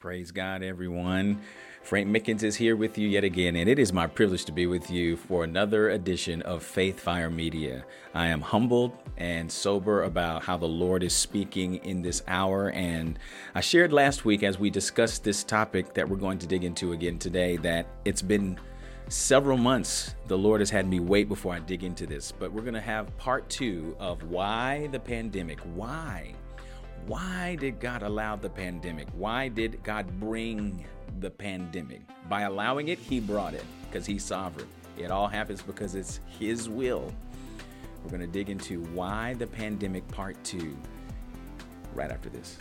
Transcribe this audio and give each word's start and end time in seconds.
Praise 0.00 0.30
God, 0.30 0.62
everyone. 0.62 1.42
Frank 1.82 2.08
Mickens 2.08 2.42
is 2.42 2.56
here 2.56 2.74
with 2.74 2.96
you 2.96 3.06
yet 3.06 3.22
again, 3.22 3.54
and 3.56 3.68
it 3.68 3.78
is 3.78 3.92
my 3.92 4.06
privilege 4.06 4.46
to 4.46 4.52
be 4.52 4.66
with 4.66 4.90
you 4.90 5.14
for 5.14 5.44
another 5.44 5.90
edition 5.90 6.40
of 6.40 6.62
Faith 6.62 6.98
Fire 6.98 7.28
Media. 7.28 7.84
I 8.14 8.28
am 8.28 8.40
humbled 8.40 8.92
and 9.18 9.52
sober 9.52 10.04
about 10.04 10.42
how 10.42 10.56
the 10.56 10.64
Lord 10.64 11.02
is 11.02 11.12
speaking 11.12 11.84
in 11.84 12.00
this 12.00 12.22
hour, 12.28 12.70
and 12.70 13.18
I 13.54 13.60
shared 13.60 13.92
last 13.92 14.24
week 14.24 14.42
as 14.42 14.58
we 14.58 14.70
discussed 14.70 15.22
this 15.22 15.44
topic 15.44 15.92
that 15.92 16.08
we're 16.08 16.16
going 16.16 16.38
to 16.38 16.46
dig 16.46 16.64
into 16.64 16.92
again 16.92 17.18
today 17.18 17.58
that 17.58 17.86
it's 18.06 18.22
been 18.22 18.58
several 19.08 19.58
months 19.58 20.14
the 20.28 20.38
Lord 20.38 20.62
has 20.62 20.70
had 20.70 20.88
me 20.88 21.00
wait 21.00 21.28
before 21.28 21.52
I 21.52 21.58
dig 21.58 21.84
into 21.84 22.06
this, 22.06 22.32
but 22.32 22.50
we're 22.50 22.62
going 22.62 22.72
to 22.72 22.80
have 22.80 23.14
part 23.18 23.50
two 23.50 23.94
of 23.98 24.22
why 24.22 24.86
the 24.92 25.00
pandemic, 25.00 25.60
why 25.74 26.32
why 27.06 27.56
did 27.56 27.80
God 27.80 28.02
allow 28.02 28.36
the 28.36 28.50
pandemic? 28.50 29.08
Why 29.14 29.48
did 29.48 29.82
God 29.82 30.06
bring 30.20 30.84
the 31.18 31.30
pandemic? 31.30 32.02
By 32.28 32.42
allowing 32.42 32.88
it, 32.88 32.98
He 32.98 33.20
brought 33.20 33.54
it 33.54 33.64
because 33.86 34.06
He's 34.06 34.24
sovereign. 34.24 34.68
It 34.96 35.10
all 35.10 35.28
happens 35.28 35.62
because 35.62 35.94
it's 35.94 36.20
His 36.38 36.68
will. 36.68 37.12
We're 38.02 38.10
going 38.10 38.20
to 38.20 38.26
dig 38.26 38.48
into 38.48 38.82
why 38.94 39.34
the 39.34 39.46
pandemic 39.46 40.06
part 40.08 40.42
two 40.44 40.76
right 41.94 42.10
after 42.10 42.28
this. 42.28 42.58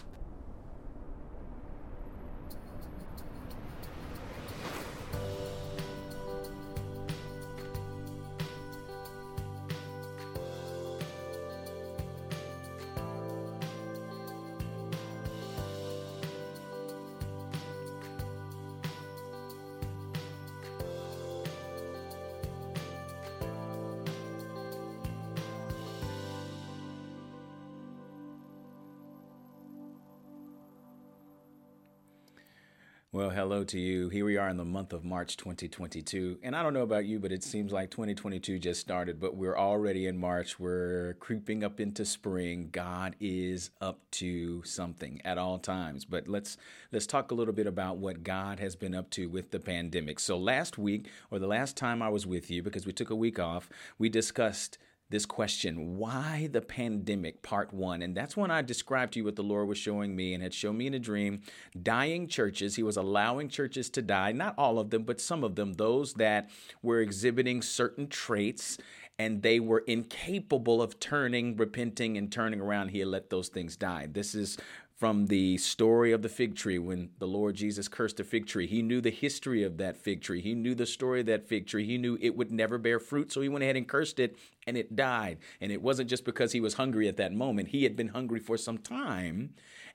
Well, 33.20 33.31
hello 33.31 33.66
to 33.66 33.78
you. 33.78 34.08
Here 34.08 34.23
we 34.23 34.38
are 34.38 34.48
in 34.48 34.56
the 34.56 34.64
month 34.64 34.94
of 34.94 35.03
March 35.03 35.36
2022. 35.36 36.39
And 36.42 36.56
I 36.56 36.64
don't 36.64 36.73
know 36.73 36.84
about 36.84 37.03
you, 37.03 37.20
but 37.20 37.34
it 37.34 37.44
seems 37.44 37.73
like 37.73 37.92
2022 37.92 38.59
just 38.59 38.80
started, 38.80 39.20
but 39.20 39.36
we're 39.36 39.58
already 39.58 40.08
in 40.08 40.17
March. 40.17 40.58
We're 40.58 41.17
creeping 41.20 41.62
up 41.66 41.81
into 41.81 42.06
spring. 42.06 42.70
God 42.72 43.17
is 43.20 43.72
up 43.81 44.00
to 44.12 44.64
something 44.64 45.20
at 45.25 45.38
all 45.38 45.59
times. 45.59 46.06
But 46.06 46.30
let's 46.30 46.56
let's 46.94 47.06
talk 47.06 47.31
a 47.31 47.36
little 47.36 47.53
bit 47.53 47.67
about 47.67 47.97
what 47.97 48.23
God 48.23 48.62
has 48.62 48.78
been 48.78 48.95
up 48.95 49.09
to 49.09 49.28
with 49.28 49.52
the 49.52 49.59
pandemic. 49.59 50.22
So 50.22 50.38
last 50.38 50.78
week 50.78 51.09
or 51.30 51.40
the 51.40 51.47
last 51.47 51.75
time 51.75 52.02
I 52.02 52.08
was 52.08 52.25
with 52.25 52.50
you 52.50 52.64
because 52.64 52.86
we 52.86 52.94
took 52.94 53.09
a 53.09 53.16
week 53.16 53.38
off, 53.38 53.70
we 53.97 54.08
discussed 54.08 54.78
this 55.09 55.25
question 55.25 55.97
why 55.97 56.49
the 56.52 56.61
pandemic? 56.61 57.41
Part 57.41 57.73
one 57.73 58.02
and 58.02 58.15
that's 58.15 58.38
when 58.38 58.52
i 58.52 58.61
described 58.61 59.13
to 59.13 59.19
you 59.19 59.25
what 59.25 59.35
the 59.35 59.43
lord 59.43 59.67
was 59.67 59.77
showing 59.77 60.16
me 60.16 60.33
and 60.33 60.43
had 60.43 60.53
shown 60.53 60.77
me 60.77 60.88
in 60.88 60.93
a 60.93 60.99
dream. 60.99 61.41
Dying 61.81 62.27
churches 62.27 62.75
he 62.75 62.83
was 62.83 62.97
allowing 62.97 63.49
churches 63.49 63.89
to 63.91 64.01
die 64.01 64.31
not 64.31 64.55
all 64.57 64.79
of 64.79 64.89
them 64.89 65.03
but 65.03 65.21
some 65.21 65.43
of 65.43 65.55
them 65.55 65.73
those 65.73 66.13
that 66.16 66.49
were 66.81 67.01
exhibiting 67.01 67.61
certain 67.61 68.07
traits 68.07 68.77
and 69.19 69.43
they 69.43 69.59
were 69.59 69.79
incapable 69.79 70.81
of 70.81 70.99
turning 70.99 71.57
repenting 71.57 72.17
and 72.17 72.31
turning 72.31 72.61
around. 72.61 72.89
He 72.89 73.03
let 73.03 73.29
those 73.29 73.49
things 73.49 73.75
die. 73.75 74.07
This 74.09 74.33
is 74.33 74.57
from 75.00 75.28
the 75.28 75.58
story 75.58 76.11
of 76.11 76.22
the 76.22 76.28
fig 76.28 76.58
tree 76.58 76.78
when 76.78 77.09
the 77.19 77.25
Lord 77.25 77.55
Jesus 77.55 77.88
cursed 77.88 78.17
the 78.17 78.25
fig 78.25 78.45
tree. 78.45 78.67
He 78.67 78.81
knew 78.81 79.00
the 79.00 79.09
history 79.09 79.64
of 79.64 79.78
that 79.78 79.95
fig 79.95 80.22
tree. 80.22 80.41
He 80.41 80.53
knew 80.53 80.75
the 80.75 80.86
story 80.86 81.22
of 81.22 81.25
that 81.28 81.47
fig 81.47 81.67
tree. 81.67 81.86
He 81.86 81.97
knew 81.97 82.17
it 82.19 82.36
would 82.36 82.52
never 82.52 82.78
bear 82.78 83.00
fruit, 83.00 83.31
so 83.31 83.39
he 83.39 83.47
went 83.47 83.64
ahead 83.64 83.78
and 83.78 83.88
cursed 83.88 84.19
it 84.19 84.38
and 84.68 84.75
it 84.75 84.97
died. 84.97 85.38
And 85.62 85.72
it 85.72 85.81
wasn't 85.81 86.09
just 86.09 86.25
because 86.25 86.51
he 86.51 86.59
was 86.59 86.73
hungry 86.73 87.07
at 87.07 87.16
that 87.16 87.31
moment. 87.31 87.69
He 87.69 87.84
had 87.84 87.96
been 87.96 88.09
hungry 88.09 88.41
for 88.41 88.57
some 88.57 88.78
time 88.78 89.51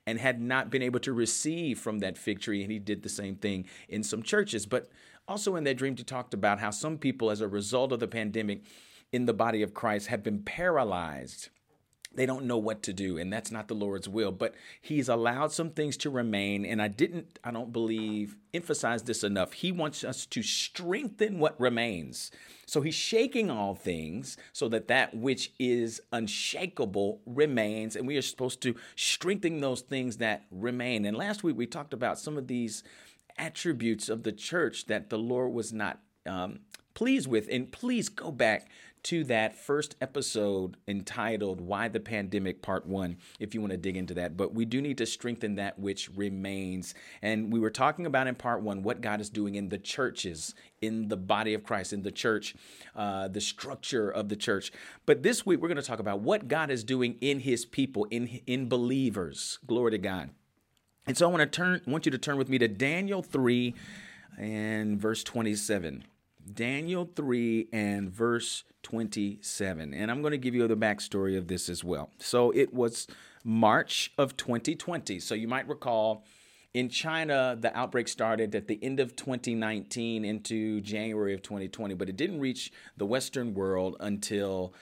and 0.07 0.19
had 0.19 0.41
not 0.41 0.71
been 0.71 0.81
able 0.81 0.99
to 1.01 1.13
receive 1.13 1.77
from 1.77 1.99
that 1.99 2.17
fig 2.17 2.39
tree 2.39 2.63
and 2.63 2.71
he 2.71 2.79
did 2.79 3.03
the 3.03 3.09
same 3.09 3.35
thing 3.35 3.65
in 3.87 4.01
some 4.01 4.23
churches. 4.23 4.65
But 4.65 4.89
also 5.27 5.55
in 5.55 5.65
that 5.65 5.77
dream 5.77 5.95
he 5.95 6.03
talked 6.03 6.33
about 6.33 6.59
how 6.59 6.71
some 6.71 6.97
people 6.97 7.29
as 7.29 7.41
a 7.41 7.47
result 7.47 7.91
of 7.91 7.99
the 7.99 8.07
pandemic 8.07 8.63
in 9.11 9.27
the 9.27 9.33
body 9.33 9.61
of 9.61 9.75
Christ 9.75 10.07
have 10.07 10.23
been 10.23 10.39
paralyzed 10.41 11.49
they 12.15 12.25
don't 12.25 12.45
know 12.45 12.57
what 12.57 12.83
to 12.83 12.93
do 12.93 13.17
and 13.17 13.31
that's 13.31 13.51
not 13.51 13.67
the 13.67 13.73
lord's 13.73 14.09
will. 14.09 14.31
But 14.31 14.55
he's 14.81 15.09
allowed 15.09 15.51
some 15.51 15.69
things 15.71 15.97
to 15.97 16.09
remain 16.09 16.65
and 16.65 16.81
i 16.81 16.87
didn't 16.87 17.39
i 17.43 17.51
don't 17.51 17.73
believe 17.73 18.35
emphasize 18.55 19.03
this 19.03 19.23
enough. 19.23 19.53
He 19.53 19.71
wants 19.71 20.03
us 20.03 20.25
to 20.27 20.41
strengthen 20.41 21.39
what 21.39 21.59
remains. 21.59 22.31
So 22.65 22.81
he's 22.81 22.95
shaking 22.95 23.51
all 23.51 23.75
things 23.75 24.37
so 24.53 24.69
that 24.69 24.87
that 24.87 25.15
which 25.15 25.51
is 25.59 26.01
unshakable 26.11 27.21
remains 27.25 27.95
and 27.95 28.07
we 28.07 28.17
are 28.17 28.23
supposed 28.23 28.61
to 28.61 28.75
strengthen 28.95 29.59
those 29.59 29.81
things 29.81 30.17
that 30.17 30.45
remain. 30.49 31.05
And 31.05 31.15
last 31.15 31.43
week 31.43 31.57
we 31.57 31.67
talked 31.67 31.93
about 31.93 32.17
some 32.17 32.37
of 32.37 32.47
these 32.47 32.83
attributes 33.37 34.09
of 34.09 34.23
the 34.23 34.31
church 34.31 34.85
that 34.85 35.09
the 35.09 35.17
lord 35.17 35.51
was 35.51 35.73
not 35.73 35.99
um, 36.25 36.59
pleased 36.95 37.27
with 37.27 37.47
and 37.51 37.71
please 37.71 38.09
go 38.09 38.31
back 38.31 38.67
to 39.05 39.23
that 39.23 39.55
first 39.55 39.95
episode 40.01 40.77
entitled 40.87 41.61
Why 41.61 41.87
the 41.87 41.99
Pandemic 41.99 42.63
Part 42.63 42.87
1 42.87 43.17
if 43.39 43.53
you 43.53 43.61
want 43.61 43.69
to 43.69 43.77
dig 43.77 43.97
into 43.97 44.15
that. 44.15 44.35
But 44.35 44.55
we 44.55 44.65
do 44.65 44.81
need 44.81 44.97
to 44.97 45.05
strengthen 45.05 45.55
that 45.55 45.77
which 45.77 46.09
remains. 46.15 46.95
And 47.21 47.53
we 47.53 47.59
were 47.59 47.69
talking 47.69 48.07
about 48.07 48.25
in 48.25 48.33
Part 48.33 48.63
1 48.63 48.81
what 48.81 49.01
God 49.01 49.21
is 49.21 49.29
doing 49.29 49.53
in 49.53 49.69
the 49.69 49.77
churches, 49.77 50.55
in 50.81 51.07
the 51.07 51.17
body 51.17 51.53
of 51.53 51.63
Christ, 51.63 51.93
in 51.93 52.01
the 52.01 52.11
church, 52.11 52.55
uh, 52.95 53.27
the 53.27 53.41
structure 53.41 54.09
of 54.09 54.29
the 54.29 54.35
church. 54.35 54.71
But 55.05 55.21
this 55.21 55.45
week 55.45 55.61
we're 55.61 55.67
going 55.67 55.75
to 55.75 55.83
talk 55.83 55.99
about 55.99 56.21
what 56.21 56.47
God 56.47 56.71
is 56.71 56.83
doing 56.83 57.17
in 57.21 57.41
his 57.41 57.63
people, 57.63 58.05
in, 58.05 58.41
in 58.47 58.67
believers. 58.67 59.59
Glory 59.67 59.91
to 59.91 59.99
God. 59.99 60.31
And 61.05 61.15
so 61.15 61.29
I 61.29 61.31
want 61.31 61.41
to 61.41 61.45
turn 61.45 61.81
want 61.85 62.07
you 62.07 62.11
to 62.11 62.17
turn 62.17 62.37
with 62.37 62.49
me 62.49 62.57
to 62.57 62.67
Daniel 62.67 63.21
3 63.21 63.75
and 64.39 64.99
verse 64.99 65.23
27. 65.23 66.05
Daniel 66.53 67.09
3 67.15 67.69
and 67.73 68.09
verse 68.09 68.63
27. 68.83 69.93
And 69.93 70.11
I'm 70.11 70.21
going 70.21 70.31
to 70.31 70.37
give 70.37 70.53
you 70.53 70.67
the 70.67 70.77
backstory 70.77 71.37
of 71.37 71.47
this 71.47 71.69
as 71.69 71.83
well. 71.83 72.11
So 72.19 72.51
it 72.51 72.73
was 72.73 73.07
March 73.43 74.13
of 74.17 74.37
2020. 74.37 75.19
So 75.19 75.33
you 75.35 75.47
might 75.47 75.67
recall 75.67 76.23
in 76.75 76.89
China, 76.89 77.57
the 77.57 77.75
outbreak 77.75 78.07
started 78.09 78.53
at 78.53 78.67
the 78.67 78.77
end 78.83 78.99
of 78.99 79.15
2019 79.15 80.25
into 80.25 80.81
January 80.81 81.33
of 81.33 81.41
2020, 81.41 81.95
but 81.95 82.09
it 82.09 82.17
didn't 82.17 82.41
reach 82.41 82.71
the 82.97 83.05
Western 83.05 83.53
world 83.53 83.95
until 84.01 84.73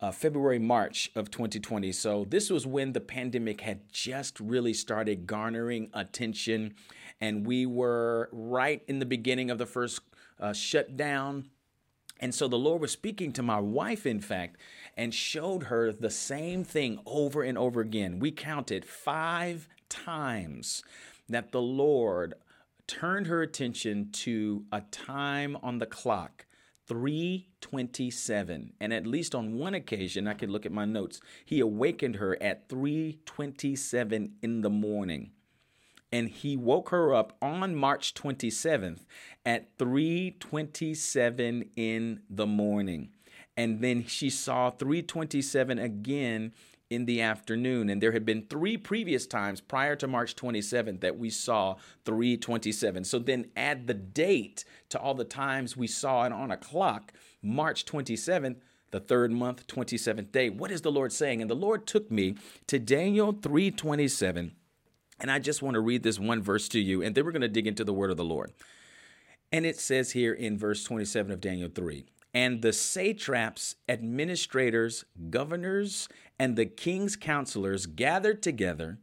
uh, 0.00 0.12
February, 0.12 0.60
March 0.60 1.10
of 1.16 1.30
2020. 1.30 1.90
So 1.90 2.24
this 2.28 2.48
was 2.48 2.66
when 2.66 2.92
the 2.92 3.00
pandemic 3.00 3.62
had 3.62 3.80
just 3.92 4.38
really 4.38 4.72
started 4.72 5.26
garnering 5.26 5.90
attention. 5.92 6.74
And 7.22 7.46
we 7.46 7.66
were 7.66 8.28
right 8.32 8.82
in 8.88 8.98
the 8.98 9.06
beginning 9.06 9.48
of 9.52 9.58
the 9.58 9.64
first 9.64 10.00
uh, 10.40 10.52
shut 10.52 10.96
down. 10.96 11.50
And 12.18 12.34
so 12.34 12.48
the 12.48 12.58
Lord 12.58 12.80
was 12.80 12.90
speaking 12.90 13.32
to 13.34 13.44
my 13.44 13.60
wife, 13.60 14.06
in 14.06 14.20
fact, 14.20 14.56
and 14.96 15.14
showed 15.14 15.64
her 15.64 15.92
the 15.92 16.10
same 16.10 16.64
thing 16.64 16.98
over 17.06 17.44
and 17.44 17.56
over 17.56 17.80
again. 17.80 18.18
We 18.18 18.32
counted 18.32 18.84
five 18.84 19.68
times 19.88 20.82
that 21.28 21.52
the 21.52 21.62
Lord 21.62 22.34
turned 22.88 23.28
her 23.28 23.40
attention 23.40 24.10
to 24.10 24.64
a 24.72 24.80
time 24.90 25.56
on 25.62 25.78
the 25.78 25.86
clock 25.86 26.46
327 26.88 28.72
and 28.80 28.92
at 28.92 29.06
least 29.06 29.36
on 29.36 29.56
one 29.56 29.72
occasion 29.72 30.26
i 30.26 30.34
can 30.34 30.50
look 30.50 30.66
at 30.66 30.72
my 30.72 30.84
notes 30.84 31.20
he 31.44 31.60
awakened 31.60 32.16
her 32.16 32.36
at 32.42 32.68
327 32.68 34.32
in 34.42 34.60
the 34.62 34.68
morning 34.68 35.30
and 36.12 36.28
he 36.28 36.56
woke 36.56 36.90
her 36.90 37.14
up 37.14 37.36
on 37.40 37.74
March 37.74 38.14
27th 38.14 39.06
at 39.44 39.76
3:27 39.78 41.70
in 41.74 42.20
the 42.28 42.46
morning. 42.46 43.08
And 43.56 43.80
then 43.80 44.04
she 44.06 44.30
saw 44.30 44.70
327 44.70 45.78
again 45.78 46.52
in 46.90 47.06
the 47.06 47.22
afternoon 47.22 47.88
and 47.88 48.02
there 48.02 48.12
had 48.12 48.26
been 48.26 48.46
three 48.46 48.76
previous 48.76 49.26
times 49.26 49.62
prior 49.62 49.96
to 49.96 50.06
March 50.06 50.36
27th 50.36 51.00
that 51.00 51.18
we 51.18 51.30
saw 51.30 51.76
327. 52.04 53.04
So 53.04 53.18
then 53.18 53.50
add 53.56 53.86
the 53.86 53.94
date 53.94 54.64
to 54.90 54.98
all 54.98 55.14
the 55.14 55.24
times 55.24 55.76
we 55.76 55.86
saw 55.86 56.24
it 56.24 56.32
on 56.32 56.50
a 56.50 56.56
clock, 56.56 57.12
March 57.42 57.86
27th, 57.86 58.60
the 58.90 59.00
third 59.00 59.32
month, 59.32 59.66
27th 59.66 60.30
day. 60.32 60.50
What 60.50 60.70
is 60.70 60.82
the 60.82 60.92
Lord 60.92 61.12
saying? 61.12 61.40
And 61.40 61.50
the 61.50 61.54
Lord 61.54 61.86
took 61.86 62.10
me 62.10 62.36
to 62.66 62.78
Daniel 62.78 63.32
327 63.32 64.52
and 65.22 65.30
I 65.30 65.38
just 65.38 65.62
want 65.62 65.74
to 65.74 65.80
read 65.80 66.02
this 66.02 66.18
one 66.18 66.42
verse 66.42 66.68
to 66.70 66.80
you, 66.80 67.00
and 67.02 67.14
then 67.14 67.24
we're 67.24 67.30
going 67.30 67.42
to 67.42 67.48
dig 67.48 67.68
into 67.68 67.84
the 67.84 67.94
word 67.94 68.10
of 68.10 68.16
the 68.18 68.24
Lord. 68.24 68.52
And 69.52 69.64
it 69.64 69.78
says 69.78 70.12
here 70.12 70.34
in 70.34 70.58
verse 70.58 70.82
27 70.82 71.30
of 71.30 71.40
Daniel 71.40 71.70
3 71.72 72.04
And 72.34 72.60
the 72.60 72.72
satraps, 72.72 73.76
administrators, 73.88 75.04
governors, 75.30 76.08
and 76.38 76.56
the 76.56 76.66
king's 76.66 77.16
counselors 77.16 77.86
gathered 77.86 78.42
together 78.42 78.98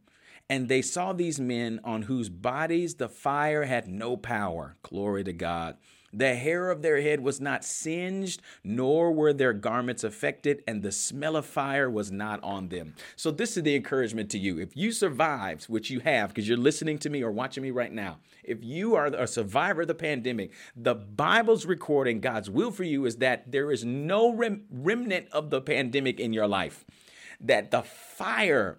And 0.48 0.68
they 0.68 0.82
saw 0.82 1.12
these 1.12 1.40
men 1.40 1.80
on 1.84 2.02
whose 2.02 2.28
bodies 2.28 2.96
the 2.96 3.08
fire 3.08 3.64
had 3.64 3.88
no 3.88 4.16
power. 4.16 4.76
Glory 4.82 5.24
to 5.24 5.32
God. 5.32 5.76
The 6.12 6.34
hair 6.34 6.70
of 6.70 6.82
their 6.82 7.00
head 7.00 7.20
was 7.20 7.40
not 7.40 7.64
singed, 7.64 8.42
nor 8.64 9.12
were 9.12 9.32
their 9.32 9.52
garments 9.52 10.02
affected, 10.02 10.62
and 10.66 10.82
the 10.82 10.90
smell 10.90 11.36
of 11.36 11.46
fire 11.46 11.88
was 11.88 12.10
not 12.10 12.42
on 12.42 12.68
them. 12.68 12.94
So, 13.14 13.30
this 13.30 13.56
is 13.56 13.62
the 13.62 13.76
encouragement 13.76 14.30
to 14.30 14.38
you. 14.38 14.58
If 14.58 14.76
you 14.76 14.90
survived, 14.90 15.64
which 15.64 15.88
you 15.90 16.00
have, 16.00 16.30
because 16.30 16.48
you're 16.48 16.56
listening 16.56 16.98
to 17.00 17.10
me 17.10 17.22
or 17.22 17.30
watching 17.30 17.62
me 17.62 17.70
right 17.70 17.92
now, 17.92 18.18
if 18.42 18.58
you 18.62 18.96
are 18.96 19.06
a 19.06 19.26
survivor 19.26 19.82
of 19.82 19.88
the 19.88 19.94
pandemic, 19.94 20.52
the 20.74 20.94
Bible's 20.94 21.64
recording 21.64 22.20
God's 22.20 22.50
will 22.50 22.72
for 22.72 22.84
you 22.84 23.06
is 23.06 23.16
that 23.16 23.52
there 23.52 23.70
is 23.70 23.84
no 23.84 24.32
rem- 24.32 24.64
remnant 24.70 25.28
of 25.30 25.50
the 25.50 25.60
pandemic 25.60 26.18
in 26.18 26.32
your 26.32 26.48
life, 26.48 26.84
that 27.40 27.70
the 27.70 27.82
fire 27.82 28.78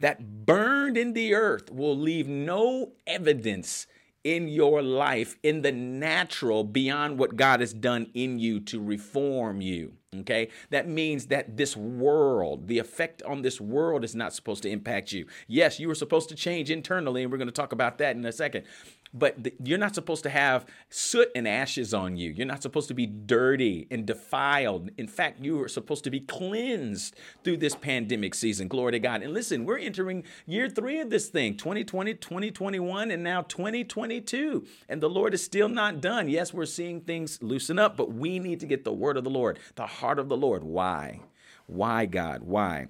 that 0.00 0.44
burned 0.46 0.96
in 0.96 1.12
the 1.12 1.34
earth 1.34 1.70
will 1.70 1.96
leave 1.96 2.26
no 2.26 2.92
evidence 3.06 3.86
in 4.24 4.48
your 4.48 4.82
life 4.82 5.36
in 5.42 5.62
the 5.62 5.72
natural 5.72 6.64
beyond 6.64 7.18
what 7.18 7.36
God 7.36 7.60
has 7.60 7.72
done 7.72 8.10
in 8.14 8.38
you 8.38 8.60
to 8.60 8.82
reform 8.82 9.60
you. 9.60 9.94
Okay. 10.20 10.48
That 10.70 10.88
means 10.88 11.26
that 11.26 11.56
this 11.56 11.76
world, 11.76 12.66
the 12.66 12.78
effect 12.78 13.22
on 13.22 13.42
this 13.42 13.60
world 13.60 14.02
is 14.04 14.14
not 14.14 14.34
supposed 14.34 14.62
to 14.64 14.70
impact 14.70 15.12
you. 15.12 15.26
Yes, 15.46 15.78
you 15.78 15.86
were 15.86 15.94
supposed 15.94 16.28
to 16.30 16.34
change 16.34 16.68
internally, 16.68 17.22
and 17.22 17.30
we're 17.30 17.38
going 17.38 17.48
to 17.48 17.52
talk 17.52 17.72
about 17.72 17.98
that 17.98 18.16
in 18.16 18.24
a 18.24 18.32
second 18.32 18.64
but 19.12 19.42
the, 19.42 19.54
you're 19.62 19.78
not 19.78 19.94
supposed 19.94 20.22
to 20.22 20.30
have 20.30 20.66
soot 20.88 21.28
and 21.34 21.48
ashes 21.48 21.92
on 21.92 22.16
you. 22.16 22.30
You're 22.30 22.46
not 22.46 22.62
supposed 22.62 22.88
to 22.88 22.94
be 22.94 23.06
dirty 23.06 23.86
and 23.90 24.06
defiled. 24.06 24.90
In 24.96 25.08
fact, 25.08 25.40
you 25.40 25.60
are 25.62 25.68
supposed 25.68 26.04
to 26.04 26.10
be 26.10 26.20
cleansed 26.20 27.16
through 27.42 27.58
this 27.58 27.74
pandemic 27.74 28.34
season. 28.34 28.68
Glory 28.68 28.92
to 28.92 28.98
God. 28.98 29.22
And 29.22 29.32
listen, 29.32 29.64
we're 29.64 29.78
entering 29.78 30.24
year 30.46 30.68
three 30.68 31.00
of 31.00 31.10
this 31.10 31.28
thing 31.28 31.56
2020, 31.56 32.14
2021, 32.14 33.10
and 33.10 33.22
now 33.22 33.42
2022. 33.42 34.64
And 34.88 35.02
the 35.02 35.10
Lord 35.10 35.34
is 35.34 35.42
still 35.42 35.68
not 35.68 36.00
done. 36.00 36.28
Yes, 36.28 36.54
we're 36.54 36.66
seeing 36.66 37.00
things 37.00 37.42
loosen 37.42 37.78
up, 37.78 37.96
but 37.96 38.12
we 38.12 38.38
need 38.38 38.60
to 38.60 38.66
get 38.66 38.84
the 38.84 38.92
word 38.92 39.16
of 39.16 39.24
the 39.24 39.30
Lord, 39.30 39.58
the 39.74 39.86
heart 39.86 40.18
of 40.18 40.28
the 40.28 40.36
Lord. 40.36 40.62
Why? 40.62 41.20
Why, 41.66 42.06
God? 42.06 42.42
Why? 42.42 42.88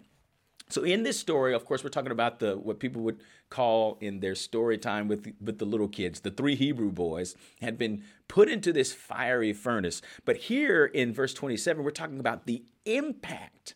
So 0.70 0.84
in 0.84 1.02
this 1.02 1.18
story, 1.18 1.52
of 1.52 1.64
course, 1.64 1.82
we're 1.82 1.90
talking 1.90 2.12
about 2.12 2.38
the 2.38 2.56
what 2.56 2.78
people 2.78 3.02
would 3.02 3.20
call 3.48 3.98
in 4.00 4.20
their 4.20 4.34
story 4.34 4.78
time 4.78 5.08
with 5.08 5.32
with 5.40 5.58
the 5.58 5.64
little 5.64 5.88
kids, 5.88 6.20
the 6.20 6.30
three 6.30 6.54
Hebrew 6.54 6.90
boys 6.90 7.34
had 7.60 7.76
been 7.76 8.04
put 8.28 8.48
into 8.48 8.72
this 8.72 8.92
fiery 8.92 9.52
furnace. 9.52 10.00
But 10.24 10.36
here 10.36 10.86
in 10.86 11.12
verse 11.12 11.34
27, 11.34 11.82
we're 11.82 11.90
talking 11.90 12.20
about 12.20 12.46
the 12.46 12.62
impact 12.84 13.74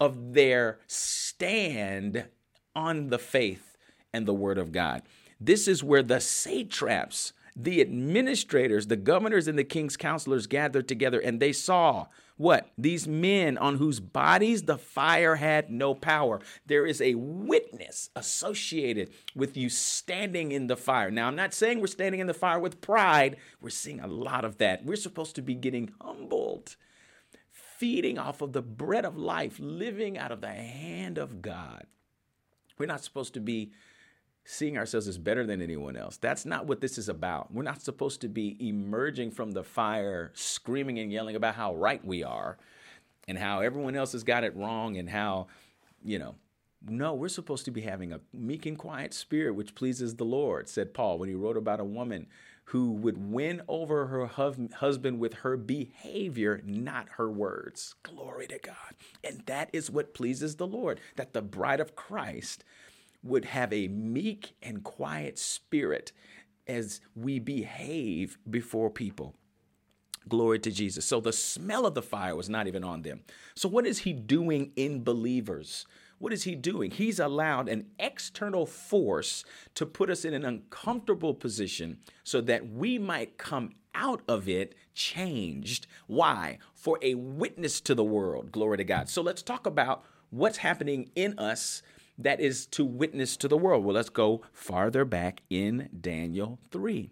of 0.00 0.34
their 0.34 0.78
stand 0.86 2.26
on 2.74 3.08
the 3.08 3.18
faith 3.18 3.76
and 4.12 4.26
the 4.26 4.34
word 4.34 4.58
of 4.58 4.72
God. 4.72 5.02
This 5.40 5.68
is 5.68 5.84
where 5.84 6.02
the 6.02 6.20
satraps, 6.20 7.32
the 7.54 7.80
administrators, 7.80 8.88
the 8.88 8.96
governors, 8.96 9.48
and 9.48 9.58
the 9.58 9.64
king's 9.64 9.96
counselors 9.96 10.46
gathered 10.46 10.88
together 10.88 11.20
and 11.20 11.40
they 11.40 11.52
saw 11.52 12.06
what? 12.36 12.70
These 12.76 13.08
men 13.08 13.56
on 13.56 13.76
whose 13.76 13.98
bodies 13.98 14.62
the 14.62 14.76
fire 14.76 15.36
had 15.36 15.70
no 15.70 15.94
power. 15.94 16.40
There 16.66 16.84
is 16.84 17.00
a 17.00 17.14
witness 17.14 18.10
associated 18.14 19.10
with 19.34 19.56
you 19.56 19.70
standing 19.70 20.52
in 20.52 20.66
the 20.66 20.76
fire. 20.76 21.10
Now, 21.10 21.28
I'm 21.28 21.36
not 21.36 21.54
saying 21.54 21.80
we're 21.80 21.86
standing 21.86 22.20
in 22.20 22.26
the 22.26 22.34
fire 22.34 22.58
with 22.58 22.82
pride. 22.82 23.36
We're 23.60 23.70
seeing 23.70 24.00
a 24.00 24.06
lot 24.06 24.44
of 24.44 24.58
that. 24.58 24.84
We're 24.84 24.96
supposed 24.96 25.34
to 25.36 25.42
be 25.42 25.54
getting 25.54 25.92
humbled, 26.00 26.76
feeding 27.50 28.18
off 28.18 28.42
of 28.42 28.52
the 28.52 28.62
bread 28.62 29.06
of 29.06 29.16
life, 29.16 29.56
living 29.58 30.18
out 30.18 30.32
of 30.32 30.42
the 30.42 30.48
hand 30.48 31.16
of 31.16 31.40
God. 31.40 31.86
We're 32.78 32.86
not 32.86 33.02
supposed 33.02 33.32
to 33.34 33.40
be 33.40 33.72
seeing 34.48 34.78
ourselves 34.78 35.08
as 35.08 35.18
better 35.18 35.44
than 35.44 35.60
anyone 35.60 35.96
else. 35.96 36.16
That's 36.16 36.46
not 36.46 36.66
what 36.66 36.80
this 36.80 36.98
is 36.98 37.08
about. 37.08 37.52
We're 37.52 37.64
not 37.64 37.82
supposed 37.82 38.20
to 38.20 38.28
be 38.28 38.56
emerging 38.60 39.32
from 39.32 39.50
the 39.50 39.64
fire 39.64 40.30
screaming 40.34 41.00
and 41.00 41.12
yelling 41.12 41.34
about 41.34 41.56
how 41.56 41.74
right 41.74 42.02
we 42.04 42.22
are 42.22 42.56
and 43.26 43.36
how 43.36 43.60
everyone 43.60 43.96
else 43.96 44.12
has 44.12 44.22
got 44.22 44.44
it 44.44 44.54
wrong 44.54 44.96
and 44.96 45.10
how, 45.10 45.48
you 46.04 46.20
know, 46.20 46.36
no, 46.88 47.12
we're 47.12 47.28
supposed 47.28 47.64
to 47.64 47.72
be 47.72 47.80
having 47.80 48.12
a 48.12 48.20
meek 48.32 48.66
and 48.66 48.78
quiet 48.78 49.12
spirit 49.12 49.56
which 49.56 49.74
pleases 49.74 50.14
the 50.14 50.24
Lord, 50.24 50.68
said 50.68 50.94
Paul 50.94 51.18
when 51.18 51.28
he 51.28 51.34
wrote 51.34 51.56
about 51.56 51.80
a 51.80 51.84
woman 51.84 52.28
who 52.66 52.92
would 52.92 53.32
win 53.32 53.62
over 53.66 54.06
her 54.06 54.26
husband 54.26 55.18
with 55.18 55.34
her 55.34 55.56
behavior, 55.56 56.60
not 56.64 57.08
her 57.16 57.30
words. 57.30 57.96
Glory 58.04 58.46
to 58.46 58.58
God. 58.58 58.94
And 59.24 59.42
that 59.46 59.70
is 59.72 59.90
what 59.90 60.14
pleases 60.14 60.56
the 60.56 60.66
Lord, 60.66 61.00
that 61.16 61.32
the 61.32 61.42
bride 61.42 61.80
of 61.80 61.96
Christ 61.96 62.64
would 63.26 63.46
have 63.46 63.72
a 63.72 63.88
meek 63.88 64.54
and 64.62 64.82
quiet 64.82 65.38
spirit 65.38 66.12
as 66.66 67.00
we 67.14 67.38
behave 67.38 68.38
before 68.48 68.90
people. 68.90 69.34
Glory 70.28 70.58
to 70.58 70.70
Jesus. 70.72 71.04
So 71.04 71.20
the 71.20 71.32
smell 71.32 71.86
of 71.86 71.94
the 71.94 72.02
fire 72.02 72.34
was 72.34 72.48
not 72.48 72.66
even 72.66 72.82
on 72.82 73.02
them. 73.02 73.20
So, 73.54 73.68
what 73.68 73.86
is 73.86 74.00
he 74.00 74.12
doing 74.12 74.72
in 74.74 75.04
believers? 75.04 75.86
What 76.18 76.32
is 76.32 76.44
he 76.44 76.54
doing? 76.54 76.90
He's 76.90 77.20
allowed 77.20 77.68
an 77.68 77.86
external 77.98 78.66
force 78.66 79.44
to 79.74 79.84
put 79.84 80.10
us 80.10 80.24
in 80.24 80.34
an 80.34 80.44
uncomfortable 80.44 81.34
position 81.34 81.98
so 82.24 82.40
that 82.40 82.68
we 82.70 82.98
might 82.98 83.38
come 83.38 83.74
out 83.94 84.22
of 84.26 84.48
it 84.48 84.74
changed. 84.94 85.86
Why? 86.06 86.58
For 86.74 86.98
a 87.02 87.14
witness 87.14 87.80
to 87.82 87.94
the 87.94 88.04
world. 88.04 88.50
Glory 88.50 88.78
to 88.78 88.84
God. 88.84 89.08
So, 89.08 89.22
let's 89.22 89.42
talk 89.42 89.66
about 89.66 90.04
what's 90.30 90.58
happening 90.58 91.10
in 91.14 91.38
us 91.38 91.82
that 92.18 92.40
is 92.40 92.66
to 92.66 92.84
witness 92.84 93.36
to 93.38 93.48
the 93.48 93.58
world. 93.58 93.84
Well, 93.84 93.94
let's 93.94 94.08
go 94.08 94.42
farther 94.52 95.04
back 95.04 95.42
in 95.50 95.88
Daniel 96.00 96.58
3. 96.70 97.10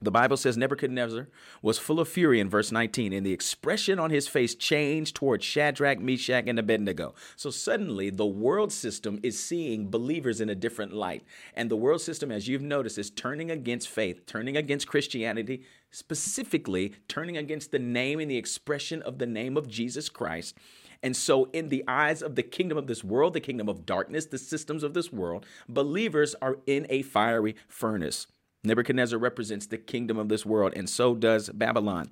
The 0.00 0.10
Bible 0.12 0.36
says 0.36 0.56
Nebuchadnezzar 0.56 1.28
was 1.60 1.78
full 1.78 1.98
of 1.98 2.08
fury 2.08 2.38
in 2.38 2.48
verse 2.48 2.70
19, 2.70 3.12
and 3.12 3.26
the 3.26 3.32
expression 3.32 3.98
on 3.98 4.10
his 4.10 4.28
face 4.28 4.54
changed 4.54 5.16
towards 5.16 5.44
Shadrach, 5.44 5.98
Meshach, 5.98 6.44
and 6.46 6.58
Abednego. 6.58 7.14
So 7.34 7.50
suddenly, 7.50 8.08
the 8.10 8.26
world 8.26 8.72
system 8.72 9.18
is 9.24 9.42
seeing 9.42 9.90
believers 9.90 10.40
in 10.40 10.48
a 10.48 10.54
different 10.54 10.92
light. 10.92 11.24
And 11.54 11.68
the 11.68 11.76
world 11.76 12.00
system, 12.00 12.30
as 12.30 12.46
you've 12.46 12.62
noticed, 12.62 12.96
is 12.96 13.10
turning 13.10 13.50
against 13.50 13.88
faith, 13.88 14.24
turning 14.24 14.56
against 14.56 14.86
Christianity, 14.86 15.64
specifically 15.90 16.94
turning 17.08 17.36
against 17.36 17.72
the 17.72 17.80
name 17.80 18.20
and 18.20 18.30
the 18.30 18.36
expression 18.36 19.02
of 19.02 19.18
the 19.18 19.26
name 19.26 19.56
of 19.56 19.66
Jesus 19.66 20.08
Christ. 20.08 20.56
And 21.02 21.16
so, 21.16 21.48
in 21.52 21.68
the 21.68 21.84
eyes 21.86 22.22
of 22.22 22.34
the 22.34 22.42
kingdom 22.42 22.76
of 22.76 22.86
this 22.86 23.04
world, 23.04 23.32
the 23.32 23.40
kingdom 23.40 23.68
of 23.68 23.86
darkness, 23.86 24.26
the 24.26 24.38
systems 24.38 24.82
of 24.82 24.94
this 24.94 25.12
world, 25.12 25.46
believers 25.68 26.34
are 26.42 26.58
in 26.66 26.86
a 26.90 27.02
fiery 27.02 27.54
furnace. 27.68 28.26
Nebuchadnezzar 28.64 29.18
represents 29.18 29.66
the 29.66 29.78
kingdom 29.78 30.18
of 30.18 30.28
this 30.28 30.44
world, 30.44 30.72
and 30.74 30.88
so 30.88 31.14
does 31.14 31.48
Babylon. 31.50 32.10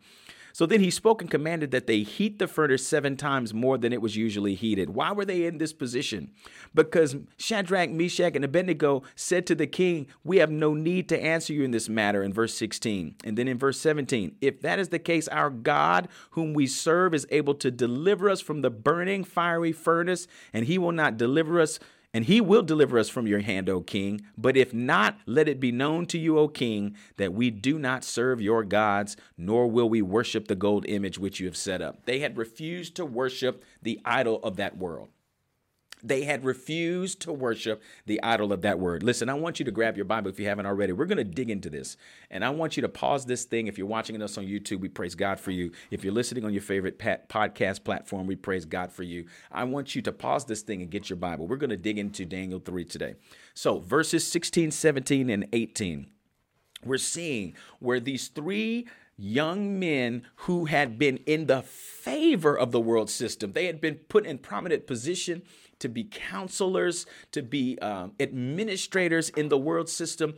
So 0.57 0.65
then 0.65 0.81
he 0.81 0.91
spoke 0.91 1.21
and 1.21 1.31
commanded 1.31 1.71
that 1.73 1.87
they 1.87 1.99
heat 1.99 2.39
the 2.39 2.47
furnace 2.47 2.89
seven 2.89 3.19
times 3.19 3.53
more 3.53 3.77
than 3.77 3.93
it 3.93 4.01
was 4.01 4.17
usually 4.17 4.55
heated. 4.55 4.89
Why 4.89 5.13
were 5.13 5.27
they 5.27 5.45
in 5.45 5.59
this 5.59 5.75
position? 5.75 6.31
Because 6.75 7.15
Shadrach, 7.37 7.91
Meshach, 7.91 8.35
and 8.35 8.43
Abednego 8.43 9.03
said 9.15 9.47
to 9.49 9.55
the 9.55 9.67
king, 9.67 10.07
We 10.25 10.39
have 10.39 10.51
no 10.51 10.73
need 10.73 11.11
to 11.11 11.23
answer 11.23 11.53
you 11.53 11.63
in 11.63 11.73
this 11.73 11.91
matter, 11.91 12.23
in 12.23 12.33
verse 12.33 12.55
16. 12.55 13.17
And 13.23 13.37
then 13.37 13.49
in 13.49 13.59
verse 13.59 13.79
17, 13.79 14.37
if 14.41 14.63
that 14.63 14.79
is 14.79 14.89
the 14.89 14.99
case, 14.99 15.29
our 15.29 15.51
God, 15.51 16.09
whom 16.31 16.55
we 16.55 16.67
serve, 16.67 17.13
is 17.13 17.27
able 17.29 17.57
to 17.57 17.71
deliver 17.71 18.31
us 18.31 18.41
from 18.41 18.63
the 18.63 18.71
burning 18.71 19.25
fiery 19.25 19.73
furnace, 19.73 20.27
and 20.55 20.65
he 20.65 20.79
will 20.79 20.91
not 20.91 21.19
deliver 21.19 21.61
us 21.61 21.79
and 22.15 22.25
he 22.25 22.41
will 22.41 22.63
deliver 22.63 22.99
us 22.99 23.09
from 23.09 23.27
your 23.27 23.41
hand, 23.41 23.69
O 23.69 23.81
king. 23.81 24.23
But 24.37 24.57
if 24.57 24.73
not, 24.73 25.19
let 25.27 25.49
it 25.49 25.61
be 25.61 25.73
known 25.73 26.07
to 26.07 26.19
you, 26.19 26.39
O 26.39 26.49
king, 26.49 26.97
that 27.17 27.33
we 27.33 27.51
do 27.51 27.79
not 27.79 28.05
serve 28.05 28.41
your 28.41 28.65
gods, 28.65 29.17
nor 29.37 29.69
will 29.69 29.89
we 29.89 30.03
worship 30.03 30.49
the 30.49 30.57
gold 30.57 30.87
image 30.89 31.19
which 31.19 31.41
you 31.41 31.47
have 31.47 31.57
set 31.57 31.83
up. 31.83 32.07
They 32.07 32.21
had 32.21 32.39
refused 32.39 32.97
to 32.97 33.05
worship 33.05 33.65
the 33.83 34.01
idol 34.05 34.41
of 34.43 34.57
that 34.57 34.77
world. 34.77 35.09
They 36.07 36.23
had 36.23 36.45
refused 36.45 37.21
to 37.23 37.33
worship 37.33 37.83
the 38.07 38.23
idol 38.23 38.53
of 38.53 38.63
that 38.63 38.79
word. 38.79 39.03
Listen, 39.03 39.29
I 39.29 39.35
want 39.35 39.59
you 39.59 39.65
to 39.65 39.73
grab 39.73 39.97
your 39.97 40.05
Bible 40.05 40.31
if 40.31 40.39
you 40.39 40.47
haven't 40.47 40.67
already. 40.67 40.93
We're 40.93 41.07
going 41.07 41.19
to 41.19 41.25
dig 41.25 41.51
into 41.51 41.69
this. 41.69 41.97
And 42.31 42.45
I 42.45 42.51
want 42.51 42.77
you 42.77 42.81
to 42.83 42.89
pause 42.89 43.27
this 43.27 43.45
thing. 43.45 43.67
If 43.67 43.77
you're 43.77 43.89
watching 43.89 44.23
us 44.23 44.39
on 44.39 44.45
YouTube, 44.45 44.79
we 44.79 44.89
praise 44.89 45.17
God 45.17 45.41
for 45.41 45.51
you. 45.51 45.73
If 45.91 46.05
you're 46.05 46.13
listening 46.13 46.45
on 46.45 46.53
your 46.53 46.63
favorite 46.63 46.99
podcast 46.99 47.83
platform, 47.83 48.29
we 48.29 48.37
praise 48.37 48.65
God 48.65 48.93
for 48.93 49.03
you. 49.03 49.27
I 49.51 49.65
want 49.65 49.97
you 49.97 50.03
to 50.03 50.13
pause 50.13 50.45
this 50.45 50.63
thing 50.63 50.81
and 50.81 50.91
get 50.91 51.11
your 51.11 51.17
Bible. 51.17 51.49
We're 51.49 51.57
going 51.57 51.71
to 51.71 51.77
dig 51.77 51.99
into 51.99 52.25
Daniel 52.25 52.61
3 52.61 52.85
today. 52.85 53.17
So, 53.55 53.81
verses 53.81 54.25
16, 54.25 54.71
17, 54.71 55.29
and 55.29 55.49
18, 55.53 56.07
we're 56.85 56.99
seeing 56.99 57.55
where 57.81 57.99
these 57.99 58.29
three 58.29 58.87
young 59.19 59.79
men 59.79 60.23
who 60.37 60.67
had 60.67 60.99
been 60.99 61.17
in 61.19 61.47
the 61.47 61.63
favor 61.63 62.57
of 62.57 62.71
the 62.71 62.81
world 62.81 63.11
system, 63.11 63.53
they 63.53 63.67
had 63.67 63.81
been 63.81 63.95
put 63.95 64.27
in 64.27 64.39
prominent 64.39 64.87
position 64.87 65.43
to 65.81 65.89
be 65.89 66.05
counselors, 66.05 67.07
to 67.33 67.43
be 67.43 67.79
um, 67.81 68.13
administrators 68.21 69.29
in 69.31 69.49
the 69.49 69.59
world 69.59 69.89
system, 69.89 70.35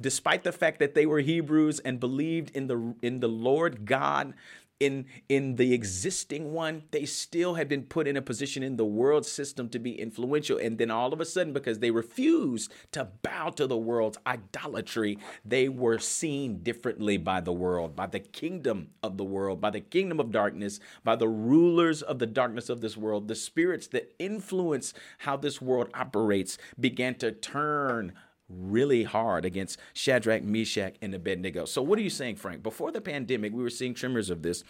despite 0.00 0.42
the 0.42 0.52
fact 0.52 0.78
that 0.80 0.94
they 0.94 1.06
were 1.06 1.20
Hebrews 1.20 1.80
and 1.80 2.00
believed 2.00 2.54
in 2.56 2.66
the 2.66 2.94
in 3.02 3.20
the 3.20 3.28
Lord 3.28 3.84
God 3.84 4.34
in 4.82 5.06
in 5.28 5.56
the 5.56 5.72
existing 5.72 6.52
one, 6.52 6.82
they 6.90 7.04
still 7.04 7.54
had 7.54 7.68
been 7.68 7.84
put 7.84 8.08
in 8.08 8.16
a 8.16 8.22
position 8.22 8.62
in 8.62 8.76
the 8.76 8.84
world 8.84 9.24
system 9.24 9.68
to 9.68 9.78
be 9.78 9.98
influential. 9.98 10.58
And 10.58 10.76
then 10.76 10.90
all 10.90 11.12
of 11.12 11.20
a 11.20 11.24
sudden, 11.24 11.52
because 11.52 11.78
they 11.78 11.90
refused 11.90 12.72
to 12.92 13.08
bow 13.22 13.50
to 13.50 13.66
the 13.66 13.76
world's 13.76 14.18
idolatry, 14.26 15.18
they 15.44 15.68
were 15.68 15.98
seen 15.98 16.62
differently 16.62 17.16
by 17.16 17.40
the 17.40 17.52
world, 17.52 17.94
by 17.94 18.06
the 18.06 18.20
kingdom 18.20 18.88
of 19.02 19.16
the 19.16 19.24
world, 19.24 19.60
by 19.60 19.70
the 19.70 19.80
kingdom 19.80 20.18
of 20.18 20.32
darkness, 20.32 20.80
by 21.04 21.14
the 21.14 21.28
rulers 21.28 22.02
of 22.02 22.18
the 22.18 22.26
darkness 22.26 22.68
of 22.68 22.80
this 22.80 22.96
world. 22.96 23.28
The 23.28 23.34
spirits 23.36 23.86
that 23.88 24.14
influence 24.18 24.94
how 25.18 25.36
this 25.36 25.62
world 25.62 25.88
operates 25.94 26.58
began 26.78 27.14
to 27.16 27.30
turn 27.30 28.12
really 28.54 29.04
hard 29.04 29.44
against 29.44 29.78
Shadrach, 29.94 30.42
Meshach, 30.42 30.96
and 31.02 31.14
Abednego. 31.14 31.64
So, 31.64 31.82
what 31.82 31.98
are 31.98 32.02
you 32.02 32.10
saying, 32.10 32.36
Frank? 32.36 32.62
Before 32.62 32.90
the 32.90 33.00
pandemic, 33.00 33.52
we 33.52 33.62
were 33.62 33.70
seeing 33.70 33.94
tremors 33.94 34.30
of 34.30 34.42
this 34.42 34.64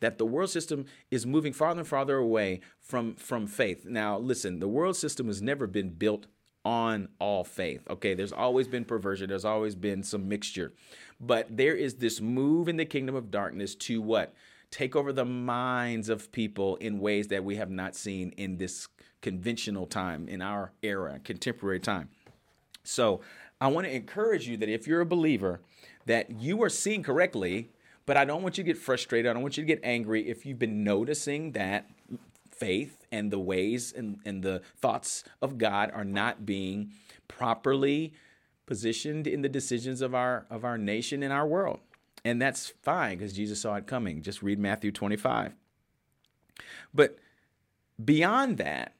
that 0.00 0.18
the 0.18 0.26
world 0.26 0.50
system 0.50 0.84
is 1.10 1.24
moving 1.24 1.52
farther 1.52 1.80
and 1.80 1.88
farther 1.88 2.16
away 2.16 2.60
from, 2.80 3.14
from 3.14 3.46
faith. 3.46 3.86
Now, 3.86 4.18
listen, 4.18 4.58
the 4.58 4.66
world 4.66 4.96
system 4.96 5.28
has 5.28 5.40
never 5.40 5.68
been 5.68 5.90
built 5.90 6.26
on 6.64 7.08
all 7.18 7.44
faith. 7.44 7.82
Okay, 7.88 8.14
there's 8.14 8.32
always 8.32 8.68
been 8.68 8.84
perversion, 8.84 9.28
there's 9.28 9.44
always 9.44 9.74
been 9.74 10.02
some 10.02 10.28
mixture. 10.28 10.72
But 11.20 11.56
there 11.56 11.74
is 11.74 11.94
this 11.94 12.20
move 12.20 12.68
in 12.68 12.76
the 12.76 12.84
kingdom 12.84 13.14
of 13.14 13.30
darkness 13.30 13.74
to 13.76 14.02
what? 14.02 14.34
Take 14.70 14.96
over 14.96 15.12
the 15.12 15.24
minds 15.24 16.08
of 16.08 16.32
people 16.32 16.76
in 16.76 16.98
ways 16.98 17.28
that 17.28 17.44
we 17.44 17.56
have 17.56 17.70
not 17.70 17.94
seen 17.94 18.30
in 18.36 18.56
this 18.56 18.88
conventional 19.20 19.86
time, 19.86 20.28
in 20.28 20.42
our 20.42 20.72
era, 20.82 21.20
contemporary 21.22 21.78
time. 21.78 22.08
So 22.84 23.20
I 23.60 23.68
want 23.68 23.86
to 23.86 23.94
encourage 23.94 24.48
you 24.48 24.56
that 24.58 24.68
if 24.68 24.86
you're 24.86 25.00
a 25.00 25.06
believer, 25.06 25.60
that 26.06 26.40
you 26.40 26.62
are 26.62 26.68
seeing 26.68 27.02
correctly, 27.02 27.70
but 28.06 28.16
I 28.16 28.24
don't 28.24 28.42
want 28.42 28.58
you 28.58 28.64
to 28.64 28.66
get 28.72 28.78
frustrated. 28.78 29.30
I 29.30 29.34
don't 29.34 29.42
want 29.42 29.56
you 29.56 29.62
to 29.62 29.66
get 29.66 29.80
angry 29.84 30.28
if 30.28 30.44
you've 30.44 30.58
been 30.58 30.82
noticing 30.82 31.52
that 31.52 31.88
faith 32.50 33.06
and 33.10 33.30
the 33.30 33.38
ways 33.38 33.92
and, 33.96 34.18
and 34.24 34.42
the 34.42 34.62
thoughts 34.76 35.24
of 35.40 35.58
God 35.58 35.90
are 35.94 36.04
not 36.04 36.44
being 36.44 36.92
properly 37.28 38.12
positioned 38.66 39.26
in 39.26 39.42
the 39.42 39.48
decisions 39.48 40.00
of 40.00 40.14
our 40.14 40.46
of 40.48 40.64
our 40.64 40.78
nation 40.78 41.22
and 41.22 41.32
our 41.32 41.46
world. 41.46 41.80
And 42.24 42.40
that's 42.40 42.68
fine 42.82 43.18
because 43.18 43.32
Jesus 43.32 43.60
saw 43.60 43.74
it 43.74 43.86
coming. 43.86 44.22
Just 44.22 44.42
read 44.42 44.58
Matthew 44.58 44.92
25. 44.92 45.54
But 46.94 47.18
beyond 48.02 48.58
that, 48.58 48.94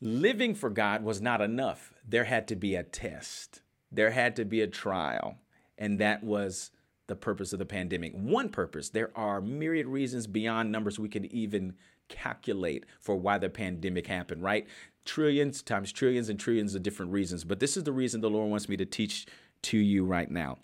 living 0.00 0.54
for 0.54 0.68
God 0.68 1.02
was 1.02 1.20
not 1.22 1.40
enough. 1.40 1.89
There 2.06 2.24
had 2.24 2.48
to 2.48 2.56
be 2.56 2.74
a 2.74 2.82
test, 2.82 3.62
there 3.90 4.10
had 4.10 4.36
to 4.36 4.44
be 4.44 4.60
a 4.60 4.66
trial. 4.66 5.38
And 5.78 5.98
that 5.98 6.22
was 6.22 6.70
the 7.06 7.16
purpose 7.16 7.54
of 7.54 7.58
the 7.58 7.64
pandemic. 7.64 8.12
One 8.12 8.50
purpose. 8.50 8.90
There 8.90 9.10
are 9.16 9.40
myriad 9.40 9.86
reasons 9.86 10.26
beyond 10.26 10.70
numbers 10.70 10.98
we 10.98 11.08
can 11.08 11.24
even 11.34 11.74
calculate 12.08 12.84
for 13.00 13.16
why 13.16 13.38
the 13.38 13.48
pandemic 13.48 14.06
happened, 14.06 14.42
right? 14.42 14.66
Trillions 15.06 15.62
times 15.62 15.90
trillions 15.90 16.28
and 16.28 16.38
trillions 16.38 16.74
of 16.74 16.82
different 16.82 17.12
reasons. 17.12 17.44
But 17.44 17.60
this 17.60 17.76
is 17.76 17.84
the 17.84 17.92
reason 17.92 18.20
the 18.20 18.28
Lord 18.28 18.50
wants 18.50 18.68
me 18.68 18.76
to 18.76 18.84
teach 18.84 19.26
to 19.62 19.78
you 19.78 20.04
right 20.04 20.30
now. 20.30 20.58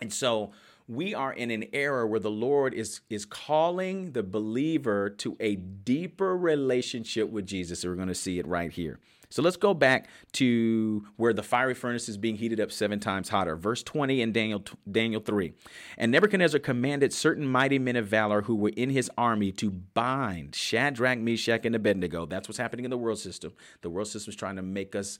And 0.00 0.12
so, 0.12 0.52
we 0.86 1.14
are 1.14 1.32
in 1.32 1.50
an 1.50 1.64
era 1.72 2.06
where 2.06 2.20
the 2.20 2.30
Lord 2.30 2.74
is 2.74 3.00
is 3.08 3.24
calling 3.24 4.12
the 4.12 4.22
believer 4.22 5.08
to 5.08 5.36
a 5.40 5.56
deeper 5.56 6.36
relationship 6.36 7.30
with 7.30 7.46
Jesus. 7.46 7.84
We're 7.84 7.94
going 7.94 8.08
to 8.08 8.14
see 8.14 8.38
it 8.38 8.46
right 8.46 8.70
here. 8.70 8.98
So 9.34 9.42
let's 9.42 9.56
go 9.56 9.74
back 9.74 10.06
to 10.34 11.08
where 11.16 11.32
the 11.32 11.42
fiery 11.42 11.74
furnace 11.74 12.08
is 12.08 12.16
being 12.16 12.36
heated 12.36 12.60
up 12.60 12.70
seven 12.70 13.00
times 13.00 13.30
hotter. 13.30 13.56
Verse 13.56 13.82
20 13.82 14.22
in 14.22 14.30
Daniel 14.30 14.62
Daniel 14.88 15.20
3. 15.20 15.52
And 15.98 16.12
Nebuchadnezzar 16.12 16.60
commanded 16.60 17.12
certain 17.12 17.44
mighty 17.44 17.80
men 17.80 17.96
of 17.96 18.06
valor 18.06 18.42
who 18.42 18.54
were 18.54 18.70
in 18.76 18.90
his 18.90 19.10
army 19.18 19.50
to 19.50 19.72
bind 19.72 20.54
Shadrach, 20.54 21.18
Meshach, 21.18 21.66
and 21.66 21.74
Abednego. 21.74 22.26
That's 22.26 22.46
what's 22.46 22.58
happening 22.58 22.84
in 22.84 22.92
the 22.92 22.96
world 22.96 23.18
system. 23.18 23.52
The 23.80 23.90
world 23.90 24.06
system 24.06 24.30
is 24.30 24.36
trying 24.36 24.54
to 24.54 24.62
make 24.62 24.94
us 24.94 25.18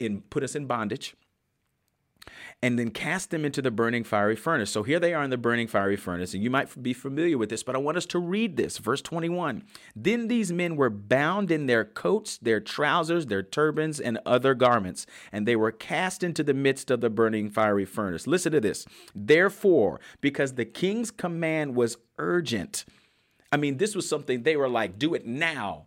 in 0.00 0.22
put 0.22 0.42
us 0.42 0.56
in 0.56 0.66
bondage 0.66 1.14
and 2.62 2.78
then 2.78 2.90
cast 2.90 3.30
them 3.30 3.44
into 3.44 3.62
the 3.62 3.70
burning 3.70 4.04
fiery 4.04 4.36
furnace. 4.36 4.70
So 4.70 4.82
here 4.82 4.98
they 4.98 5.14
are 5.14 5.22
in 5.22 5.30
the 5.30 5.36
burning 5.36 5.68
fiery 5.68 5.96
furnace, 5.96 6.34
and 6.34 6.42
you 6.42 6.50
might 6.50 6.82
be 6.82 6.92
familiar 6.92 7.38
with 7.38 7.50
this, 7.50 7.62
but 7.62 7.74
I 7.74 7.78
want 7.78 7.96
us 7.96 8.06
to 8.06 8.18
read 8.18 8.56
this. 8.56 8.78
Verse 8.78 9.02
21 9.02 9.62
Then 9.94 10.28
these 10.28 10.52
men 10.52 10.76
were 10.76 10.90
bound 10.90 11.50
in 11.50 11.66
their 11.66 11.84
coats, 11.84 12.38
their 12.38 12.60
trousers, 12.60 13.26
their 13.26 13.42
turbans, 13.42 14.00
and 14.00 14.18
other 14.26 14.54
garments, 14.54 15.06
and 15.32 15.46
they 15.46 15.56
were 15.56 15.72
cast 15.72 16.22
into 16.22 16.42
the 16.42 16.54
midst 16.54 16.90
of 16.90 17.00
the 17.00 17.10
burning 17.10 17.50
fiery 17.50 17.84
furnace. 17.84 18.26
Listen 18.26 18.52
to 18.52 18.60
this. 18.60 18.86
Therefore, 19.14 20.00
because 20.20 20.54
the 20.54 20.64
king's 20.64 21.10
command 21.10 21.74
was 21.74 21.96
urgent, 22.18 22.84
I 23.52 23.56
mean, 23.56 23.76
this 23.76 23.94
was 23.94 24.08
something 24.08 24.42
they 24.42 24.56
were 24.56 24.68
like, 24.68 24.98
do 24.98 25.14
it 25.14 25.26
now. 25.26 25.86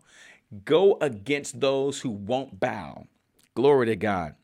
Go 0.64 0.98
against 1.00 1.60
those 1.60 2.00
who 2.00 2.10
won't 2.10 2.58
bow. 2.58 3.06
Glory 3.54 3.86
to 3.86 3.96
God. 3.96 4.34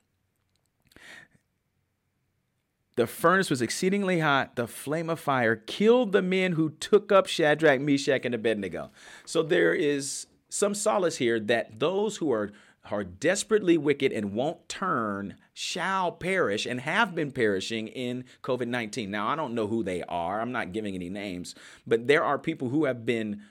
The 2.97 3.07
furnace 3.07 3.51
was 3.51 3.61
exceedingly 3.61 4.21
hot. 4.21 4.57
The 4.57 4.67
flame 4.67 5.11
of 5.11 5.21
fire 5.21 5.55
killed 5.55 6.13
the 6.13 6.23
men 6.23 6.53
who 6.53 6.71
took 6.71 7.13
up 7.13 7.27
Shadrach, 7.27 7.81
Meshach, 7.81 8.25
and 8.25 8.35
Abednego. 8.35 8.91
So 9.27 9.43
there 9.43 9.75
is 9.75 10.27
some 10.49 10.75
solace 10.75 11.19
here 11.19 11.39
that 11.41 11.79
those 11.79 12.17
who 12.17 12.33
are 12.33 12.53
are 12.91 13.03
desperately 13.05 13.77
wicked 13.77 14.13
and 14.13 14.33
won't 14.33 14.69
turn 14.69 15.35
shall 15.53 16.13
perish 16.13 16.67
and 16.67 16.81
have 16.81 17.17
been 17.17 17.33
perishing 17.33 17.89
in 17.89 18.25
COVID 18.43 18.69
19. 18.69 19.11
Now, 19.11 19.29
I 19.29 19.37
don't 19.37 19.55
know 19.55 19.67
who 19.67 19.83
they 19.83 20.03
are. 20.05 20.41
I'm 20.41 20.53
not 20.53 20.73
giving 20.73 20.95
any 20.95 21.11
names, 21.11 21.55
but 21.87 22.07
there 22.07 22.23
are 22.23 22.39
people 22.39 22.69
who 22.69 22.85
have 22.85 23.05
been 23.05 23.43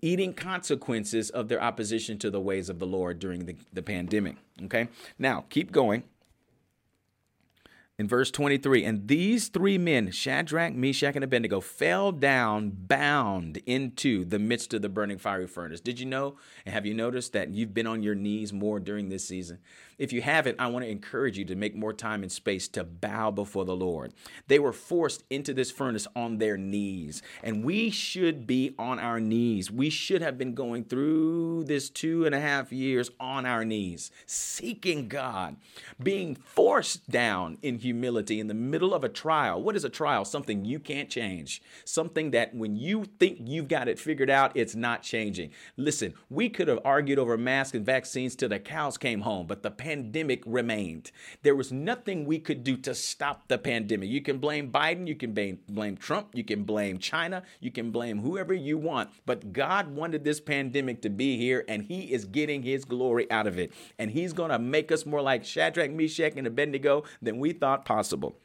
eating 0.00 0.34
consequences 0.34 1.30
of 1.30 1.48
their 1.48 1.62
opposition 1.62 2.18
to 2.18 2.30
the 2.30 2.40
ways 2.40 2.68
of 2.68 2.78
the 2.78 2.86
Lord 2.86 3.18
during 3.18 3.46
the, 3.46 3.56
the 3.72 3.82
pandemic. 3.82 4.36
Okay. 4.64 4.88
Now, 5.18 5.44
keep 5.48 5.72
going 5.72 6.04
in 7.98 8.08
verse 8.08 8.30
23 8.30 8.84
and 8.84 9.06
these 9.06 9.48
three 9.48 9.78
men 9.78 10.10
shadrach 10.10 10.74
meshach 10.74 11.14
and 11.14 11.22
abednego 11.22 11.60
fell 11.60 12.10
down 12.10 12.70
bound 12.70 13.58
into 13.66 14.24
the 14.24 14.38
midst 14.38 14.74
of 14.74 14.82
the 14.82 14.88
burning 14.88 15.18
fiery 15.18 15.46
furnace. 15.46 15.80
Did 15.80 16.00
you 16.00 16.06
know 16.06 16.36
and 16.66 16.74
have 16.74 16.86
you 16.86 16.94
noticed 16.94 17.32
that 17.34 17.50
you've 17.50 17.72
been 17.72 17.86
on 17.86 18.02
your 18.02 18.16
knees 18.16 18.52
more 18.52 18.80
during 18.80 19.08
this 19.08 19.26
season 19.26 19.58
if 19.98 20.12
you 20.12 20.22
haven't, 20.22 20.60
I 20.60 20.66
want 20.68 20.84
to 20.84 20.90
encourage 20.90 21.38
you 21.38 21.44
to 21.46 21.54
make 21.54 21.74
more 21.74 21.92
time 21.92 22.22
and 22.22 22.32
space 22.32 22.68
to 22.68 22.84
bow 22.84 23.30
before 23.30 23.64
the 23.64 23.76
Lord. 23.76 24.12
They 24.48 24.58
were 24.58 24.72
forced 24.72 25.24
into 25.30 25.54
this 25.54 25.70
furnace 25.70 26.06
on 26.14 26.38
their 26.38 26.56
knees, 26.56 27.22
and 27.42 27.64
we 27.64 27.90
should 27.90 28.46
be 28.46 28.74
on 28.78 28.98
our 28.98 29.20
knees. 29.20 29.70
We 29.70 29.90
should 29.90 30.22
have 30.22 30.38
been 30.38 30.54
going 30.54 30.84
through 30.84 31.64
this 31.64 31.90
two 31.90 32.26
and 32.26 32.34
a 32.34 32.40
half 32.40 32.72
years 32.72 33.10
on 33.20 33.46
our 33.46 33.64
knees, 33.64 34.10
seeking 34.26 35.08
God, 35.08 35.56
being 36.02 36.34
forced 36.34 37.08
down 37.08 37.58
in 37.62 37.78
humility 37.78 38.40
in 38.40 38.48
the 38.48 38.54
middle 38.54 38.94
of 38.94 39.04
a 39.04 39.08
trial. 39.08 39.62
What 39.62 39.76
is 39.76 39.84
a 39.84 39.90
trial? 39.90 40.24
Something 40.24 40.64
you 40.64 40.78
can't 40.78 41.10
change, 41.10 41.62
something 41.84 42.30
that 42.32 42.54
when 42.54 42.76
you 42.76 43.04
think 43.18 43.38
you've 43.44 43.68
got 43.68 43.88
it 43.88 43.98
figured 43.98 44.30
out, 44.30 44.52
it's 44.56 44.74
not 44.74 45.02
changing. 45.02 45.50
Listen, 45.76 46.14
we 46.28 46.48
could 46.48 46.68
have 46.68 46.80
argued 46.84 47.18
over 47.18 47.36
masks 47.36 47.74
and 47.74 47.86
vaccines 47.86 48.36
till 48.36 48.48
the 48.48 48.58
cows 48.58 48.98
came 48.98 49.20
home, 49.20 49.46
but 49.46 49.62
the 49.62 49.70
pandemic 49.84 50.42
remained. 50.46 51.10
There 51.42 51.54
was 51.54 51.70
nothing 51.70 52.24
we 52.24 52.38
could 52.38 52.64
do 52.64 52.74
to 52.78 52.94
stop 52.94 53.48
the 53.48 53.58
pandemic. 53.58 54.08
You 54.08 54.22
can 54.22 54.38
blame 54.38 54.72
Biden, 54.72 55.06
you 55.06 55.14
can 55.14 55.34
blame, 55.34 55.58
blame 55.68 55.98
Trump, 55.98 56.28
you 56.32 56.42
can 56.42 56.64
blame 56.64 56.96
China, 56.96 57.42
you 57.60 57.70
can 57.70 57.90
blame 57.90 58.20
whoever 58.20 58.54
you 58.54 58.78
want. 58.78 59.10
But 59.26 59.52
God 59.52 59.94
wanted 59.94 60.24
this 60.24 60.40
pandemic 60.40 61.02
to 61.02 61.10
be 61.10 61.36
here, 61.36 61.66
and 61.68 61.82
He 61.82 62.14
is 62.14 62.24
getting 62.24 62.62
His 62.62 62.86
glory 62.86 63.30
out 63.30 63.46
of 63.46 63.58
it. 63.58 63.72
And 63.98 64.10
He's 64.10 64.32
going 64.32 64.50
to 64.50 64.58
make 64.58 64.90
us 64.90 65.04
more 65.04 65.20
like 65.20 65.44
Shadrach, 65.44 65.90
Meshach, 65.90 66.32
and 66.34 66.46
Abednego 66.46 67.04
than 67.20 67.38
we 67.38 67.52
thought 67.52 67.84
possible. 67.84 68.38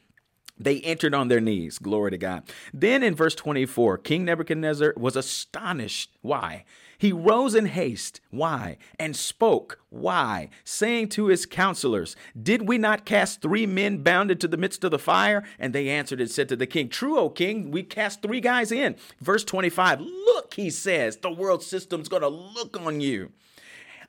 They 0.58 0.80
entered 0.82 1.14
on 1.14 1.28
their 1.28 1.40
knees. 1.40 1.78
Glory 1.78 2.10
to 2.10 2.18
God. 2.18 2.42
Then 2.74 3.02
in 3.02 3.14
verse 3.14 3.34
24, 3.34 3.96
King 3.96 4.26
Nebuchadnezzar 4.26 4.92
was 4.94 5.16
astonished. 5.16 6.10
Why? 6.20 6.66
He 7.00 7.14
rose 7.14 7.54
in 7.54 7.64
haste. 7.64 8.20
Why? 8.28 8.76
And 8.98 9.16
spoke. 9.16 9.80
Why? 9.88 10.50
Saying 10.64 11.08
to 11.10 11.28
his 11.28 11.46
counselors, 11.46 12.14
Did 12.40 12.68
we 12.68 12.76
not 12.76 13.06
cast 13.06 13.40
three 13.40 13.64
men 13.64 14.02
bound 14.02 14.30
into 14.30 14.46
the 14.46 14.58
midst 14.58 14.84
of 14.84 14.90
the 14.90 14.98
fire? 14.98 15.42
And 15.58 15.74
they 15.74 15.88
answered 15.88 16.20
and 16.20 16.30
said 16.30 16.50
to 16.50 16.56
the 16.56 16.66
king, 16.66 16.90
True, 16.90 17.18
O 17.18 17.30
king, 17.30 17.70
we 17.70 17.84
cast 17.84 18.20
three 18.20 18.42
guys 18.42 18.70
in. 18.70 18.96
Verse 19.18 19.44
25, 19.44 20.02
Look, 20.02 20.52
he 20.52 20.68
says, 20.68 21.16
the 21.16 21.30
world 21.30 21.62
system's 21.62 22.10
going 22.10 22.20
to 22.20 22.28
look 22.28 22.78
on 22.78 23.00
you. 23.00 23.32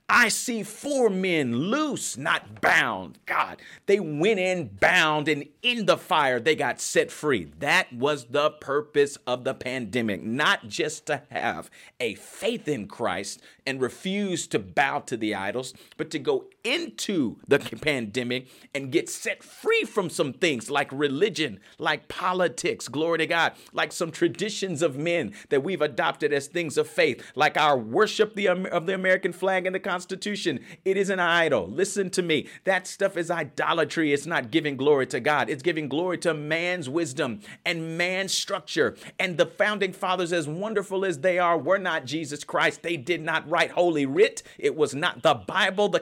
I 0.08 0.28
see 0.28 0.62
four 0.62 1.08
men 1.08 1.56
loose, 1.56 2.16
not 2.16 2.60
bound. 2.60 3.18
God, 3.24 3.62
they 3.86 3.98
went 3.98 4.38
in 4.38 4.68
bound 4.80 5.28
and 5.28 5.46
in 5.62 5.86
the 5.86 5.96
fire 5.96 6.38
they 6.38 6.54
got 6.54 6.80
set 6.80 7.10
free. 7.10 7.44
That 7.60 7.92
was 7.92 8.26
the 8.26 8.50
purpose 8.50 9.16
of 9.26 9.44
the 9.44 9.54
pandemic, 9.54 10.22
not 10.22 10.68
just 10.68 11.06
to 11.06 11.22
have 11.30 11.70
a 11.98 12.14
faith 12.16 12.68
in 12.68 12.88
Christ 12.88 13.40
and 13.66 13.80
refuse 13.80 14.46
to 14.48 14.58
bow 14.58 15.00
to 15.00 15.16
the 15.16 15.34
idols, 15.34 15.72
but 15.96 16.10
to 16.10 16.18
go 16.18 16.44
into 16.64 17.36
the 17.46 17.58
pandemic 17.58 18.48
and 18.74 18.92
get 18.92 19.08
set 19.08 19.42
free 19.42 19.84
from 19.84 20.08
some 20.08 20.32
things 20.32 20.70
like 20.70 20.90
religion, 20.92 21.60
like 21.78 22.08
politics, 22.08 22.88
glory 22.88 23.18
to 23.18 23.26
God, 23.26 23.52
like 23.72 23.92
some 23.92 24.10
traditions 24.10 24.82
of 24.82 24.96
men 24.96 25.32
that 25.48 25.62
we've 25.62 25.82
adopted 25.82 26.32
as 26.32 26.46
things 26.46 26.76
of 26.76 26.88
faith, 26.88 27.22
like 27.34 27.56
our 27.56 27.76
worship 27.76 28.30
of 28.38 28.86
the 28.86 28.94
American 28.94 29.32
flag 29.32 29.66
and 29.66 29.74
the 29.74 29.80
Constitution. 29.80 30.60
It 30.84 30.96
is 30.96 31.10
an 31.10 31.20
idol. 31.20 31.68
Listen 31.68 32.10
to 32.10 32.22
me. 32.22 32.48
That 32.64 32.86
stuff 32.86 33.16
is 33.16 33.30
idolatry. 33.30 34.12
It's 34.12 34.26
not 34.26 34.50
giving 34.50 34.76
glory 34.76 35.06
to 35.08 35.20
God, 35.20 35.50
it's 35.50 35.62
giving 35.62 35.88
glory 35.88 36.18
to 36.18 36.34
man's 36.34 36.88
wisdom 36.88 37.40
and 37.64 37.98
man's 37.98 38.32
structure. 38.32 38.96
And 39.18 39.36
the 39.36 39.46
founding 39.46 39.92
fathers, 39.92 40.32
as 40.32 40.46
wonderful 40.46 41.04
as 41.04 41.18
they 41.18 41.38
are, 41.38 41.58
were 41.58 41.78
not 41.78 42.04
Jesus 42.04 42.44
Christ. 42.44 42.82
They 42.82 42.96
did 42.96 43.22
not 43.22 43.48
write 43.48 43.72
Holy 43.72 44.06
Writ. 44.06 44.42
It 44.58 44.76
was 44.76 44.94
not 44.94 45.22
the 45.22 45.34
Bible. 45.34 45.88
The 45.88 46.00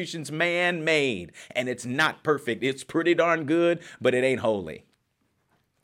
Constitution's 0.00 0.32
man 0.32 0.82
made, 0.82 1.32
and 1.54 1.68
it's 1.68 1.84
not 1.84 2.24
perfect. 2.24 2.64
It's 2.64 2.84
pretty 2.84 3.14
darn 3.14 3.44
good, 3.44 3.80
but 4.00 4.14
it 4.14 4.24
ain't 4.24 4.40
holy. 4.40 4.84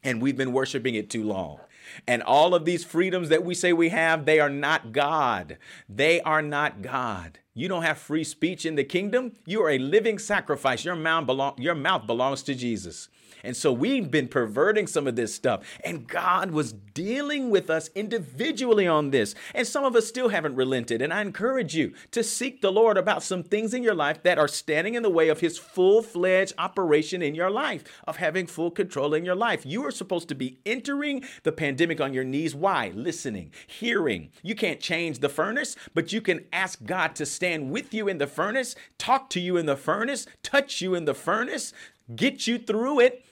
And 0.03 0.23
we've 0.23 0.39
been 0.39 0.55
worshiping 0.55 0.95
it 0.95 1.11
too 1.11 1.23
long. 1.23 1.61
And 2.07 2.23
all 2.23 2.55
of 2.55 2.65
these 2.65 2.83
freedoms 2.83 3.29
that 3.29 3.45
we 3.45 3.55
say 3.55 3.75
we 3.75 3.91
have, 3.91 4.25
they 4.25 4.41
are 4.41 4.49
not 4.49 4.93
God. 4.93 5.59
They 5.87 6.23
are 6.23 6.41
not 6.41 6.81
God. 6.81 7.41
You 7.53 7.69
don't 7.69 7.83
have 7.83 7.99
free 7.99 8.25
speech 8.25 8.65
in 8.65 8.75
the 8.75 8.85
kingdom. 8.85 9.33
You 9.45 9.63
are 9.63 9.71
a 9.71 9.79
living 9.79 10.19
sacrifice. 10.19 10.83
Your 10.83 10.97
mouth, 10.97 11.27
belong, 11.27 11.55
your 11.59 11.75
mouth 11.75 12.07
belongs 12.07 12.43
to 12.45 12.55
Jesus. 12.55 13.09
And 13.47 13.57
so 13.57 13.73
we've 13.73 14.11
been 14.11 14.29
perverting 14.29 14.87
some 14.87 15.07
of 15.07 15.17
this 15.17 15.35
stuff. 15.35 15.65
And 15.85 16.07
God 16.07 16.51
was 16.51 16.73
dealing 16.73 17.51
with 17.51 17.71
us 17.71 17.91
individually 17.95 18.87
on 18.87 19.11
this. 19.11 19.35
And 19.55 19.67
some 19.67 19.85
of 19.85 19.95
us 19.95 20.07
still 20.07 20.31
haven't 20.31 20.57
relented. 20.57 21.01
And 21.01 21.13
I 21.13 21.21
encourage 21.21 21.75
you 21.77 21.93
to 22.11 22.25
seek 22.25 22.61
the 22.61 22.73
Lord 22.73 22.97
about 22.97 23.23
some 23.23 23.43
things 23.43 23.73
in 23.73 23.83
your 23.83 23.95
life 23.95 24.23
that 24.25 24.39
are 24.39 24.49
standing 24.49 24.95
in 24.95 25.03
the 25.03 25.11
way 25.11 25.29
of 25.29 25.41
His 25.41 25.59
full 25.59 26.03
fledged 26.03 26.55
operation 26.59 27.23
in 27.23 27.35
your 27.35 27.51
life, 27.51 27.85
of 28.07 28.17
having 28.17 28.47
full 28.47 28.71
control 28.71 29.15
in 29.15 29.25
your 29.25 29.35
life. 29.35 29.65
You 29.65 29.85
are 29.85 29.91
supposed 29.91 30.29
to 30.29 30.35
be 30.35 30.59
entering 30.67 31.25
the 31.43 31.53
pandemic 31.53 32.01
on 32.01 32.13
your 32.13 32.25
knees. 32.25 32.55
Why? 32.55 32.93
Listening, 32.95 33.53
hearing. 33.67 34.31
You 34.43 34.55
can't 34.55 34.81
change 34.81 35.21
the 35.21 35.29
furnace, 35.29 35.77
but 35.95 36.13
you 36.13 36.21
can 36.21 36.47
ask 36.53 36.85
God 36.85 37.15
to 37.17 37.27
stand 37.27 37.71
with 37.71 37.95
you 37.95 38.09
in 38.09 38.19
the 38.19 38.27
furnace, 38.27 38.75
talk 38.99 39.31
to 39.31 39.41
you 39.41 39.57
in 39.57 39.67
the 39.67 39.77
furnace, 39.77 40.27
touch 40.43 40.81
you 40.81 40.95
in 40.95 41.05
the 41.05 41.15
furnace, 41.15 41.73
get 42.15 42.47
you 42.47 42.59
through 42.59 43.01
it 43.01 43.25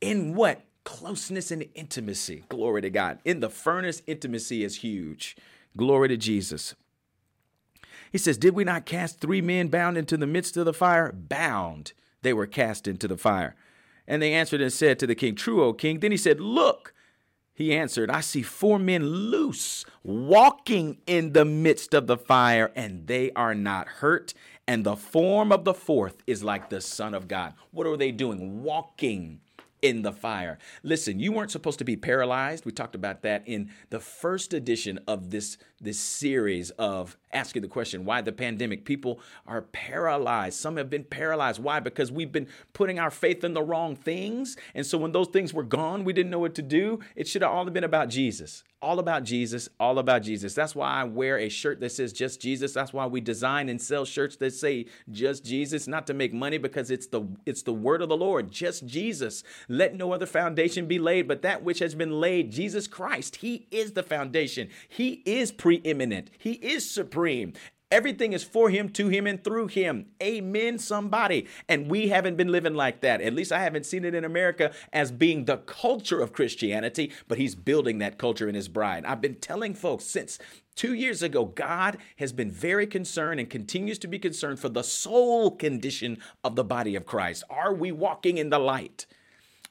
in 0.00 0.34
what? 0.34 0.64
Closeness 0.84 1.50
and 1.50 1.68
intimacy. 1.74 2.44
Glory 2.48 2.82
to 2.82 2.90
God. 2.90 3.18
In 3.24 3.40
the 3.40 3.50
furnace, 3.50 4.02
intimacy 4.06 4.64
is 4.64 4.76
huge. 4.76 5.36
Glory 5.76 6.08
to 6.08 6.16
Jesus. 6.16 6.74
He 8.10 8.18
says, 8.18 8.38
Did 8.38 8.54
we 8.54 8.64
not 8.64 8.86
cast 8.86 9.20
three 9.20 9.40
men 9.40 9.68
bound 9.68 9.96
into 9.96 10.16
the 10.16 10.26
midst 10.26 10.56
of 10.56 10.64
the 10.64 10.72
fire? 10.72 11.12
Bound 11.12 11.92
they 12.22 12.32
were 12.32 12.46
cast 12.46 12.86
into 12.86 13.08
the 13.08 13.16
fire. 13.16 13.56
And 14.06 14.20
they 14.20 14.32
answered 14.32 14.60
and 14.60 14.72
said 14.72 14.98
to 14.98 15.06
the 15.06 15.14
king, 15.14 15.34
True, 15.34 15.62
O 15.64 15.72
king. 15.72 16.00
Then 16.00 16.10
he 16.10 16.16
said, 16.16 16.40
Look, 16.40 16.94
he 17.54 17.74
answered, 17.74 18.10
I 18.10 18.20
see 18.20 18.42
four 18.42 18.78
men 18.78 19.04
loose, 19.06 19.84
walking 20.02 20.98
in 21.06 21.32
the 21.32 21.44
midst 21.44 21.94
of 21.94 22.06
the 22.06 22.16
fire, 22.16 22.72
and 22.74 23.06
they 23.06 23.30
are 23.32 23.54
not 23.54 23.86
hurt. 23.86 24.34
And 24.66 24.84
the 24.84 24.96
form 24.96 25.52
of 25.52 25.64
the 25.64 25.74
fourth 25.74 26.22
is 26.26 26.44
like 26.44 26.70
the 26.70 26.80
Son 26.80 27.14
of 27.14 27.28
God. 27.28 27.54
What 27.70 27.86
are 27.86 27.96
they 27.96 28.12
doing? 28.12 28.62
Walking 28.62 29.40
in 29.82 30.02
the 30.02 30.12
fire. 30.12 30.58
Listen, 30.82 31.18
you 31.20 31.32
weren't 31.32 31.50
supposed 31.50 31.78
to 31.78 31.84
be 31.84 31.96
paralyzed. 31.96 32.64
We 32.64 32.72
talked 32.72 32.94
about 32.94 33.22
that 33.22 33.42
in 33.46 33.70
the 33.90 34.00
first 34.00 34.52
edition 34.52 34.98
of 35.06 35.30
this 35.30 35.56
this 35.80 35.98
series 35.98 36.70
of 36.70 37.16
asking 37.32 37.62
the 37.62 37.68
question 37.68 38.04
why 38.04 38.20
the 38.20 38.32
pandemic. 38.32 38.84
People 38.84 39.20
are 39.46 39.62
paralyzed. 39.62 40.58
Some 40.58 40.76
have 40.76 40.90
been 40.90 41.04
paralyzed. 41.04 41.62
Why? 41.62 41.80
Because 41.80 42.12
we've 42.12 42.32
been 42.32 42.48
putting 42.72 42.98
our 42.98 43.10
faith 43.10 43.44
in 43.44 43.54
the 43.54 43.62
wrong 43.62 43.96
things. 43.96 44.56
And 44.74 44.84
so 44.84 44.98
when 44.98 45.12
those 45.12 45.28
things 45.28 45.54
were 45.54 45.62
gone, 45.62 46.04
we 46.04 46.12
didn't 46.12 46.30
know 46.30 46.38
what 46.38 46.54
to 46.56 46.62
do. 46.62 47.00
It 47.16 47.28
should 47.28 47.42
have 47.42 47.52
all 47.52 47.64
been 47.66 47.84
about 47.84 48.08
Jesus. 48.08 48.64
All 48.82 48.98
about 48.98 49.24
Jesus, 49.24 49.68
all 49.78 49.98
about 49.98 50.22
Jesus. 50.22 50.54
That's 50.54 50.74
why 50.74 50.88
I 50.88 51.04
wear 51.04 51.38
a 51.38 51.50
shirt 51.50 51.80
that 51.80 51.92
says 51.92 52.14
just 52.14 52.40
Jesus. 52.40 52.72
That's 52.72 52.94
why 52.94 53.04
we 53.04 53.20
design 53.20 53.68
and 53.68 53.80
sell 53.80 54.06
shirts 54.06 54.36
that 54.36 54.54
say 54.54 54.86
just 55.10 55.44
Jesus, 55.44 55.86
not 55.86 56.06
to 56.06 56.14
make 56.14 56.32
money 56.32 56.56
because 56.56 56.90
it's 56.90 57.06
the 57.06 57.28
it's 57.44 57.60
the 57.60 57.74
word 57.74 58.00
of 58.00 58.08
the 58.08 58.16
Lord, 58.16 58.50
just 58.50 58.86
Jesus. 58.86 59.44
Let 59.68 59.94
no 59.94 60.14
other 60.14 60.24
foundation 60.24 60.86
be 60.86 60.98
laid 60.98 61.28
but 61.28 61.42
that 61.42 61.62
which 61.62 61.80
has 61.80 61.94
been 61.94 62.20
laid, 62.20 62.52
Jesus 62.52 62.86
Christ. 62.86 63.36
He 63.36 63.66
is 63.70 63.92
the 63.92 64.02
foundation. 64.02 64.70
He 64.88 65.22
is 65.26 65.52
pre 65.52 65.69
preeminent. 65.70 66.30
He 66.36 66.54
is 66.54 66.90
supreme. 66.90 67.52
Everything 67.92 68.32
is 68.32 68.42
for 68.42 68.70
him, 68.70 68.88
to 68.90 69.08
him, 69.08 69.24
and 69.26 69.42
through 69.42 69.68
him. 69.68 70.06
Amen, 70.20 70.78
somebody. 70.80 71.46
And 71.68 71.88
we 71.88 72.08
haven't 72.08 72.36
been 72.36 72.50
living 72.50 72.74
like 72.74 73.02
that. 73.02 73.20
At 73.20 73.34
least 73.34 73.52
I 73.52 73.60
haven't 73.60 73.86
seen 73.86 74.04
it 74.04 74.14
in 74.14 74.24
America 74.24 74.72
as 74.92 75.12
being 75.12 75.44
the 75.44 75.58
culture 75.58 76.20
of 76.20 76.32
Christianity, 76.32 77.12
but 77.28 77.38
he's 77.38 77.54
building 77.54 77.98
that 77.98 78.18
culture 78.18 78.48
in 78.48 78.56
his 78.56 78.68
bride. 78.68 79.04
I've 79.04 79.20
been 79.20 79.36
telling 79.36 79.74
folks 79.74 80.04
since 80.04 80.40
two 80.74 80.94
years 80.94 81.22
ago, 81.22 81.44
God 81.44 81.98
has 82.16 82.32
been 82.32 82.50
very 82.50 82.88
concerned 82.88 83.38
and 83.38 83.48
continues 83.48 84.00
to 84.00 84.08
be 84.08 84.18
concerned 84.18 84.58
for 84.58 84.68
the 84.68 84.82
soul 84.82 85.52
condition 85.52 86.18
of 86.42 86.56
the 86.56 86.64
body 86.64 86.96
of 86.96 87.06
Christ. 87.06 87.44
Are 87.48 87.72
we 87.72 87.92
walking 87.92 88.38
in 88.38 88.50
the 88.50 88.58
light? 88.58 89.06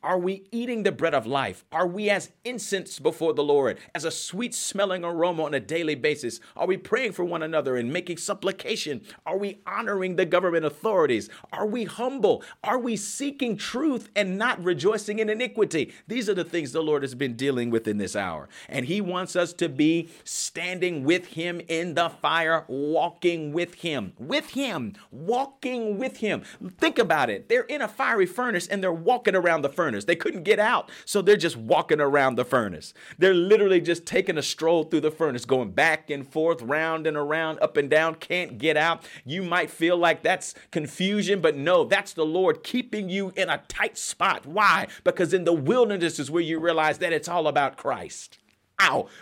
Are 0.02 0.18
we 0.18 0.48
eating 0.50 0.84
the 0.84 0.94
bread 0.94 1.14
of 1.14 1.28
life? 1.28 1.66
Are 1.74 1.86
we 1.86 2.10
as 2.10 2.32
incense 2.46 3.00
before 3.00 3.34
the 3.34 3.44
Lord, 3.44 3.80
as 3.94 4.06
a 4.06 4.12
sweet 4.12 4.56
smelling 4.56 5.04
aroma 5.04 5.44
on 5.44 5.54
a 5.54 5.60
daily 5.60 5.96
basis? 5.96 6.40
Are 6.56 6.68
we 6.68 6.78
praying 6.78 7.12
for 7.12 7.26
one 7.26 7.44
another 7.44 7.76
and 7.76 7.92
making 7.92 8.16
supplication? 8.16 9.02
Are 9.26 9.38
we 9.38 9.60
honoring 9.68 10.16
the 10.16 10.26
government 10.26 10.64
authorities? 10.64 11.30
Are 11.52 11.66
we 11.66 11.84
humble? 11.84 12.46
Are 12.64 12.80
we 12.80 12.96
seeking 12.96 13.58
truth 13.58 14.10
and 14.16 14.38
not 14.38 14.64
rejoicing 14.64 15.20
in 15.20 15.30
iniquity? 15.30 15.94
These 16.08 16.30
are 16.30 16.34
the 16.34 16.46
things 16.46 16.72
the 16.72 16.82
Lord 16.82 17.04
has 17.04 17.14
been 17.14 17.36
dealing 17.36 17.70
with 17.70 17.86
in 17.86 17.98
this 17.98 18.16
hour. 18.16 18.48
And 18.70 18.86
He 18.86 19.02
wants 19.02 19.36
us 19.36 19.52
to 19.54 19.68
be 19.68 20.08
standing 20.24 21.04
with 21.04 21.28
Him 21.28 21.60
in 21.68 21.96
the 21.96 22.08
fire, 22.08 22.64
walking 22.70 23.52
with 23.52 23.74
Him, 23.76 24.14
with 24.18 24.52
Him, 24.52 24.94
walking 25.12 25.98
with 25.98 26.18
Him. 26.18 26.44
Think 26.78 26.98
about 26.98 27.30
it. 27.30 27.50
They're 27.50 27.64
in 27.64 27.82
a 27.82 27.90
fiery 27.90 28.26
furnace 28.26 28.66
and 28.66 28.82
they're 28.82 28.94
walking 28.94 29.36
around 29.36 29.64
the 29.64 29.68
furnace 29.70 29.89
furnace. 29.90 30.06
They 30.06 30.16
couldn't 30.16 30.44
get 30.44 30.60
out, 30.60 30.92
so 31.04 31.22
they're 31.22 31.36
just 31.36 31.58
walking 31.58 32.00
around 32.00 32.36
the 32.36 32.46
furnace. 32.46 32.94
They're 33.18 33.34
literally 33.34 33.82
just 33.82 34.06
taking 34.06 34.38
a 34.38 34.44
stroll 34.44 34.84
through 34.84 35.02
the 35.02 35.10
furnace, 35.10 35.46
going 35.46 35.72
back 35.72 36.12
and 36.12 36.28
forth, 36.28 36.62
round 36.62 37.08
and 37.08 37.18
around, 37.18 37.60
up 37.60 37.76
and 37.76 37.90
down, 37.90 38.16
can't 38.16 38.60
get 38.60 38.78
out. 38.78 39.04
You 39.26 39.42
might 39.42 39.72
feel 39.72 39.98
like 39.98 40.22
that's 40.22 40.54
confusion, 40.70 41.42
but 41.42 41.56
no, 41.56 41.86
that's 41.86 42.14
the 42.14 42.26
Lord 42.26 42.64
keeping 42.64 43.10
you 43.10 43.34
in 43.36 43.50
a 43.50 43.64
tight 43.68 43.98
spot. 43.98 44.46
Why? 44.46 44.88
Because 45.04 45.34
in 45.34 45.44
the 45.44 45.54
wilderness 45.54 46.20
is 46.20 46.30
where 46.30 46.44
you 46.44 46.60
realize 46.60 47.00
that 47.00 47.14
it's 47.14 47.28
all 47.28 47.48
about 47.48 47.76
Christ. 47.76 48.38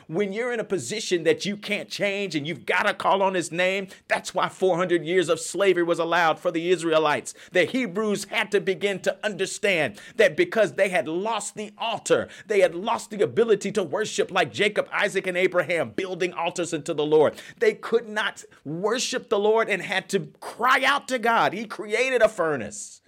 When 0.07 0.31
you're 0.31 0.53
in 0.53 0.59
a 0.59 0.63
position 0.63 1.23
that 1.23 1.45
you 1.45 1.57
can't 1.57 1.89
change 1.89 2.35
and 2.35 2.47
you've 2.47 2.65
got 2.65 2.83
to 2.83 2.93
call 2.93 3.21
on 3.21 3.33
his 3.33 3.51
name, 3.51 3.87
that's 4.07 4.33
why 4.33 4.47
400 4.49 5.03
years 5.03 5.29
of 5.29 5.39
slavery 5.39 5.83
was 5.83 5.99
allowed 5.99 6.39
for 6.39 6.51
the 6.51 6.69
Israelites. 6.69 7.33
The 7.51 7.65
Hebrews 7.65 8.25
had 8.25 8.51
to 8.51 8.61
begin 8.61 8.99
to 9.01 9.17
understand 9.23 9.99
that 10.15 10.37
because 10.37 10.73
they 10.73 10.89
had 10.89 11.07
lost 11.07 11.55
the 11.55 11.71
altar, 11.77 12.29
they 12.47 12.61
had 12.61 12.75
lost 12.75 13.09
the 13.09 13.21
ability 13.21 13.71
to 13.73 13.83
worship 13.83 14.31
like 14.31 14.53
Jacob, 14.53 14.87
Isaac, 14.93 15.27
and 15.27 15.35
Abraham, 15.35 15.89
building 15.89 16.33
altars 16.33 16.73
unto 16.73 16.93
the 16.93 17.05
Lord. 17.05 17.33
They 17.59 17.73
could 17.73 18.07
not 18.07 18.43
worship 18.63 19.29
the 19.29 19.39
Lord 19.39 19.69
and 19.69 19.81
had 19.81 20.07
to 20.09 20.31
cry 20.39 20.83
out 20.85 21.07
to 21.09 21.19
God. 21.19 21.53
He 21.53 21.65
created 21.65 22.21
a 22.21 22.29
furnace. 22.29 23.01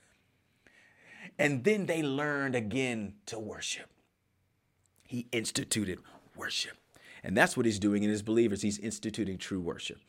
And 1.37 1.63
then 1.63 1.85
they 1.85 2.03
learned 2.03 2.55
again 2.55 3.13
to 3.27 3.39
worship. 3.39 3.89
He 5.03 5.27
instituted 5.31 5.99
worship. 6.39 6.77
And 7.23 7.35
that's 7.35 7.57
what 7.57 7.65
he's 7.65 7.79
doing 7.79 8.03
in 8.03 8.09
his 8.09 8.23
believers. 8.23 8.61
He's 8.61 8.79
instituting 8.79 9.37
true 9.37 9.59
worship, 9.59 9.99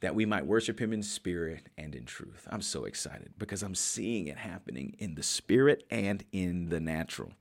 that 0.00 0.14
we 0.14 0.24
might 0.24 0.46
worship 0.46 0.80
him 0.80 0.92
in 0.92 1.02
spirit 1.02 1.68
and 1.76 1.94
in 1.94 2.04
truth. 2.04 2.46
I'm 2.50 2.62
so 2.62 2.84
excited 2.84 3.34
because 3.36 3.62
I'm 3.62 3.74
seeing 3.74 4.28
it 4.28 4.38
happening 4.38 4.94
in 4.98 5.16
the 5.16 5.22
spirit 5.22 5.84
and 5.90 6.24
in 6.32 6.68
the 6.68 6.80
natural. 6.80 7.32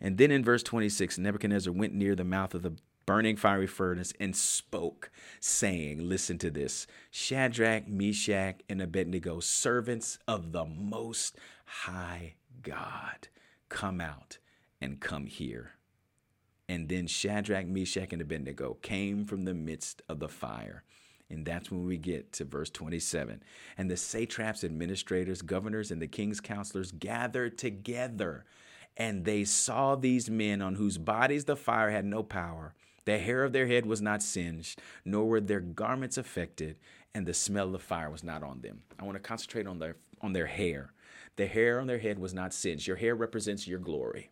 And 0.00 0.18
then 0.18 0.30
in 0.30 0.44
verse 0.44 0.62
26, 0.62 1.18
Nebuchadnezzar 1.18 1.72
went 1.72 1.94
near 1.94 2.14
the 2.14 2.24
mouth 2.24 2.54
of 2.54 2.62
the 2.62 2.76
burning 3.08 3.36
fiery 3.36 3.66
furnace 3.66 4.12
and 4.20 4.36
spoke, 4.36 5.10
saying, 5.40 6.08
Listen 6.08 6.36
to 6.38 6.50
this 6.50 6.86
Shadrach, 7.10 7.88
Meshach, 7.88 8.60
and 8.68 8.82
Abednego, 8.82 9.40
servants 9.40 10.18
of 10.28 10.52
the 10.52 10.66
Most 10.66 11.36
High 11.64 12.34
God, 12.62 13.28
come 13.70 14.00
out 14.00 14.38
and 14.80 15.00
come 15.00 15.26
here. 15.26 15.77
And 16.68 16.88
then 16.88 17.06
Shadrach, 17.06 17.66
Meshach, 17.66 18.12
and 18.12 18.22
Abednego 18.22 18.76
came 18.82 19.24
from 19.24 19.44
the 19.44 19.54
midst 19.54 20.02
of 20.08 20.20
the 20.20 20.28
fire 20.28 20.84
And 21.30 21.44
that's 21.44 21.70
when 21.70 21.86
we 21.86 21.98
get 21.98 22.32
to 22.34 22.44
verse 22.44 22.70
27. 22.70 23.42
And 23.78 23.90
the 23.90 23.96
satraps, 23.96 24.64
administrators, 24.64 25.42
governors, 25.42 25.90
and 25.90 26.00
the 26.00 26.06
king's 26.08 26.40
counselors 26.40 26.92
gathered 26.92 27.58
together. 27.58 28.44
And 28.96 29.24
they 29.24 29.44
saw 29.44 29.96
these 29.96 30.30
men 30.30 30.62
on 30.62 30.76
whose 30.76 30.98
bodies 30.98 31.44
the 31.46 31.56
fire 31.56 31.90
had 31.90 32.04
no 32.04 32.22
power. 32.22 32.74
The 33.04 33.18
hair 33.18 33.44
of 33.44 33.52
their 33.52 33.66
head 33.66 33.86
was 33.86 34.02
not 34.02 34.22
singed, 34.22 34.80
nor 35.04 35.26
were 35.26 35.40
their 35.40 35.60
garments 35.60 36.18
affected, 36.18 36.78
and 37.14 37.26
the 37.26 37.34
smell 37.34 37.66
of 37.66 37.72
the 37.72 37.78
fire 37.78 38.10
was 38.10 38.24
not 38.24 38.42
on 38.42 38.60
them. 38.60 38.82
I 38.98 39.04
want 39.04 39.16
to 39.16 39.20
concentrate 39.20 39.66
on 39.66 39.78
their 39.78 39.96
on 40.22 40.32
their 40.34 40.46
hair. 40.46 40.92
The 41.36 41.46
hair 41.46 41.80
on 41.80 41.86
their 41.86 41.98
head 42.00 42.18
was 42.18 42.34
not 42.34 42.52
singed. 42.54 42.86
Your 42.86 42.96
hair 42.96 43.14
represents 43.14 43.66
your 43.68 43.78
glory. 43.78 44.30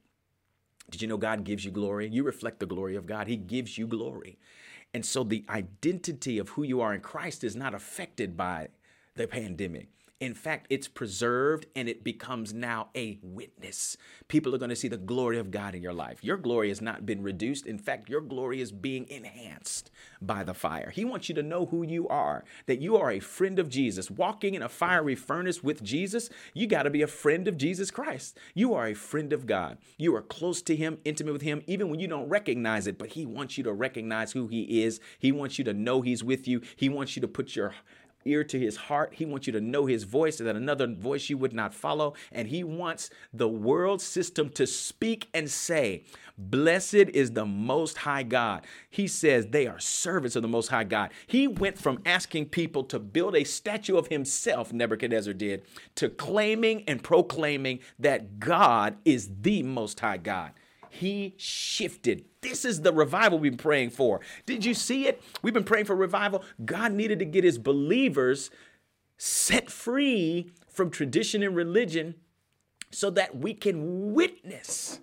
Did 0.91 1.03
you 1.03 1.09
know 1.09 1.17
God 1.17 1.45
gives 1.45 1.65
you 1.65 1.71
glory? 1.71 2.09
You 2.09 2.23
reflect 2.23 2.61
the 2.61 2.67
glory 2.67 2.97
of 2.97 3.07
God. 3.07 3.27
He 3.27 3.37
gives 3.37 3.77
you 3.77 3.87
glory. 3.87 4.39
And 4.95 5.05
so 5.05 5.25
the 5.25 5.45
identity 5.49 6.39
of 6.39 6.51
who 6.51 6.63
you 6.63 6.81
are 6.81 6.95
in 6.95 7.01
Christ 7.01 7.45
is 7.45 7.57
not 7.57 7.75
affected 7.75 8.37
by 8.37 8.69
the 9.15 9.27
pandemic. 9.27 9.89
In 10.19 10.33
fact, 10.33 10.67
it's 10.71 10.89
preserved 10.89 11.67
and 11.77 11.91
it 11.91 12.03
becomes 12.03 12.55
now 12.55 12.89
a 12.97 13.19
witness. 13.23 13.99
People 14.29 14.55
are 14.55 14.59
going 14.59 14.71
to 14.71 14.77
see 14.77 14.89
the 14.89 14.97
glory 14.97 15.39
of 15.39 15.51
God 15.51 15.75
in 15.75 15.83
your 15.83 15.93
life. 15.93 16.25
Your 16.25 16.39
glory 16.39 16.69
has 16.71 16.81
not 16.81 17.05
been 17.05 17.23
reduced. 17.23 17.67
In 17.67 17.77
fact, 17.77 18.09
your 18.09 18.23
glory 18.23 18.63
is 18.63 18.73
being 18.73 19.07
enhanced 19.11 19.91
by 20.23 20.43
the 20.43 20.55
fire. 20.55 20.89
He 20.89 21.05
wants 21.05 21.29
you 21.29 21.35
to 21.35 21.43
know 21.43 21.67
who 21.67 21.83
you 21.83 22.09
are, 22.09 22.45
that 22.65 22.81
you 22.81 22.97
are 22.97 23.11
a 23.11 23.21
friend 23.21 23.59
of 23.59 23.69
Jesus. 23.69 24.11
Walking 24.11 24.55
in 24.55 24.63
a 24.63 24.71
fiery 24.71 25.15
furnace 25.15 25.63
with 25.63 25.83
Jesus, 25.83 26.31
you 26.55 26.67
got 26.67 26.85
to 26.85 26.91
be 26.91 27.03
a 27.03 27.07
friend 27.07 27.47
of 27.47 27.59
Jesus 27.59 27.91
Christ. 27.91 28.39
You 28.55 28.73
are 28.73 28.87
a 28.87 28.95
friend 28.95 29.35
of 29.35 29.45
God. 29.47 29.77
You 29.99 30.17
are 30.17 30.23
close 30.23 30.63
to 30.63 30.75
Him, 30.75 30.97
intimate 31.05 31.35
with 31.35 31.43
Him, 31.43 31.63
even 31.67 31.91
when 31.91 32.01
you 32.01 32.09
don't 32.09 32.31
recognize 32.31 32.87
it, 32.87 32.97
but 32.97 33.11
He 33.11 33.27
wants 33.27 33.59
you 33.59 33.65
to 33.65 33.73
recognize 33.75 34.33
who 34.33 34.47
He 34.47 34.83
is. 34.83 34.99
He 35.19 35.31
wants 35.31 35.59
you 35.59 35.65
to 35.65 35.75
know 35.75 36.01
He's 36.01 36.25
with 36.25 36.49
you. 36.49 36.63
He 36.75 36.89
wants 36.89 37.17
you 37.17 37.21
to 37.21 37.29
put 37.29 37.55
your 37.55 37.75
ear 38.27 38.45
to 38.45 38.59
his 38.59 38.77
heart. 38.77 39.15
He 39.15 39.25
wants 39.25 39.47
you 39.47 39.53
to 39.53 39.61
know 39.61 39.87
his 39.87 40.05
voice 40.05 40.41
and 40.41 40.49
that 40.49 40.57
another 40.57 40.87
voice 40.87 41.31
you 41.31 41.39
would 41.39 41.53
not 41.53 41.73
follow. 41.73 42.15
And 42.33 42.49
he 42.49 42.65
wants 42.65 43.11
the 43.33 43.49
world 43.49 44.03
system 44.03 44.51
to 44.51 44.67
speak 44.67 45.29
and 45.33 45.51
say, 45.51 46.05
Blessed 46.39 46.95
is 46.95 47.33
the 47.33 47.47
Most 47.47 47.99
High 47.99 48.23
God. 48.23 48.67
He 48.91 49.09
says 49.09 49.47
they 49.47 49.67
are 49.67 49.79
servants 49.79 50.37
of 50.37 50.43
the 50.43 50.49
Most 50.49 50.69
High 50.69 50.85
God. 50.85 51.11
He 51.27 51.49
went 51.49 51.79
from 51.79 52.03
asking 52.05 52.47
people 52.47 52.85
to 52.85 52.99
build 52.99 53.35
a 53.35 53.45
statue 53.45 53.97
of 53.97 54.09
himself, 54.09 54.73
Nebuchadnezzar 54.73 55.33
did, 55.33 55.63
to 55.95 56.11
claiming 56.11 56.85
and 56.87 57.03
proclaiming 57.03 57.81
that 57.99 58.39
God 58.39 58.97
is 59.05 59.31
the 59.41 59.63
Most 59.63 60.01
High 60.01 60.19
God 60.19 60.53
he 60.97 61.35
shifted. 61.37 62.25
This 62.41 62.65
is 62.65 62.83
the 62.83 62.93
revival 62.93 63.39
we've 63.39 63.53
been 63.53 63.59
praying 63.59 63.91
for. 63.91 64.21
Did 64.45 64.65
you 64.65 64.75
see 64.75 65.07
it? 65.07 65.23
We've 65.43 65.55
been 65.55 65.65
praying 65.65 65.87
for 65.87 65.97
revival. 65.97 66.45
God 66.65 66.93
needed 66.93 67.19
to 67.21 67.25
get 67.25 67.45
his 67.45 67.59
believers 67.59 68.51
set 69.19 69.71
free 69.71 70.53
from 70.69 70.91
tradition 70.91 71.43
and 71.43 71.57
religion 71.57 72.15
so 72.91 73.11
that 73.11 73.37
we 73.37 73.55
can 73.55 74.15
witness. 74.15 75.01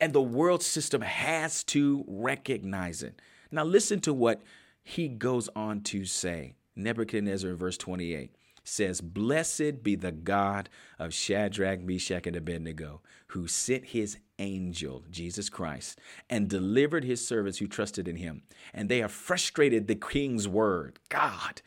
And 0.00 0.12
the 0.12 0.22
world 0.22 0.62
system 0.62 1.02
has 1.02 1.62
to 1.64 2.04
recognize 2.06 3.02
it. 3.02 3.20
Now, 3.50 3.64
listen 3.64 4.00
to 4.00 4.12
what 4.12 4.42
he 4.82 5.08
goes 5.08 5.48
on 5.54 5.82
to 5.82 6.04
say. 6.04 6.54
Nebuchadnezzar 6.74 7.50
in 7.50 7.56
verse 7.56 7.76
28 7.76 8.34
says, 8.64 9.00
Blessed 9.00 9.82
be 9.82 9.94
the 9.94 10.12
God 10.12 10.68
of 10.98 11.14
Shadrach, 11.14 11.80
Meshach, 11.80 12.26
and 12.26 12.36
Abednego, 12.36 13.00
who 13.28 13.48
sent 13.48 13.86
his 13.86 14.18
angel, 14.38 15.04
Jesus 15.10 15.48
Christ, 15.48 15.98
and 16.28 16.48
delivered 16.48 17.04
his 17.04 17.26
servants 17.26 17.58
who 17.58 17.66
trusted 17.66 18.08
in 18.08 18.16
him. 18.16 18.42
And 18.72 18.88
they 18.88 18.98
have 18.98 19.12
frustrated 19.12 19.86
the 19.86 19.94
king's 19.94 20.48
word, 20.48 20.98
God, 21.08 21.62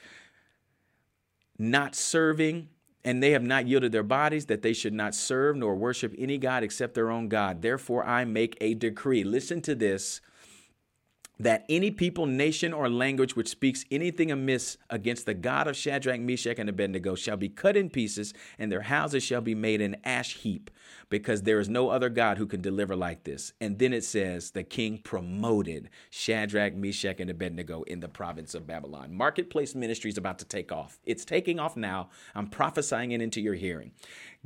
not 1.57 1.95
serving, 1.95 2.69
and 3.03 3.21
they 3.21 3.31
have 3.31 3.43
not 3.43 3.67
yielded 3.67 3.91
their 3.91 4.03
bodies 4.03 4.47
that 4.47 4.63
they 4.63 4.73
should 4.73 4.93
not 4.93 5.13
serve 5.13 5.55
nor 5.55 5.75
worship 5.75 6.13
any 6.17 6.37
God 6.37 6.63
except 6.63 6.95
their 6.95 7.11
own 7.11 7.29
God. 7.29 7.61
Therefore, 7.61 8.03
I 8.03 8.25
make 8.25 8.57
a 8.59 8.73
decree. 8.73 9.23
Listen 9.23 9.61
to 9.61 9.75
this 9.75 10.21
that 11.39 11.65
any 11.69 11.91
people, 11.91 12.25
nation, 12.25 12.73
or 12.73 12.89
language 12.89 13.35
which 13.35 13.49
speaks 13.49 13.85
anything 13.91 14.31
amiss 14.31 14.77
against 14.89 15.25
the 15.25 15.33
God 15.33 15.67
of 15.67 15.75
Shadrach, 15.75 16.19
Meshach, 16.19 16.59
and 16.59 16.69
Abednego 16.69 17.15
shall 17.15 17.37
be 17.37 17.49
cut 17.49 17.75
in 17.75 17.89
pieces, 17.89 18.33
and 18.57 18.71
their 18.71 18.81
houses 18.81 19.23
shall 19.23 19.41
be 19.41 19.55
made 19.55 19.81
an 19.81 19.97
ash 20.03 20.35
heap, 20.37 20.71
because 21.09 21.41
there 21.41 21.59
is 21.59 21.69
no 21.69 21.89
other 21.89 22.09
God 22.09 22.37
who 22.37 22.47
can 22.47 22.61
deliver 22.61 22.95
like 22.95 23.23
this. 23.23 23.53
And 23.59 23.77
then 23.79 23.93
it 23.93 24.03
says 24.03 24.51
the 24.51 24.63
king 24.63 24.99
promoted 25.03 25.89
Shadrach, 26.09 26.75
Meshach, 26.75 27.19
and 27.19 27.29
Abednego 27.29 27.83
in 27.83 27.99
the 27.99 28.07
province 28.07 28.55
of 28.55 28.65
Babylon. 28.67 29.13
Marketplace 29.13 29.75
ministry 29.75 30.09
is 30.09 30.17
about 30.17 30.39
to 30.39 30.45
take 30.45 30.71
off. 30.71 30.99
It's 31.05 31.25
taking 31.25 31.59
off 31.59 31.75
now. 31.75 32.09
I'm 32.33 32.47
prophesying 32.47 33.11
it 33.11 33.21
into 33.21 33.41
your 33.41 33.55
hearing. 33.55 33.91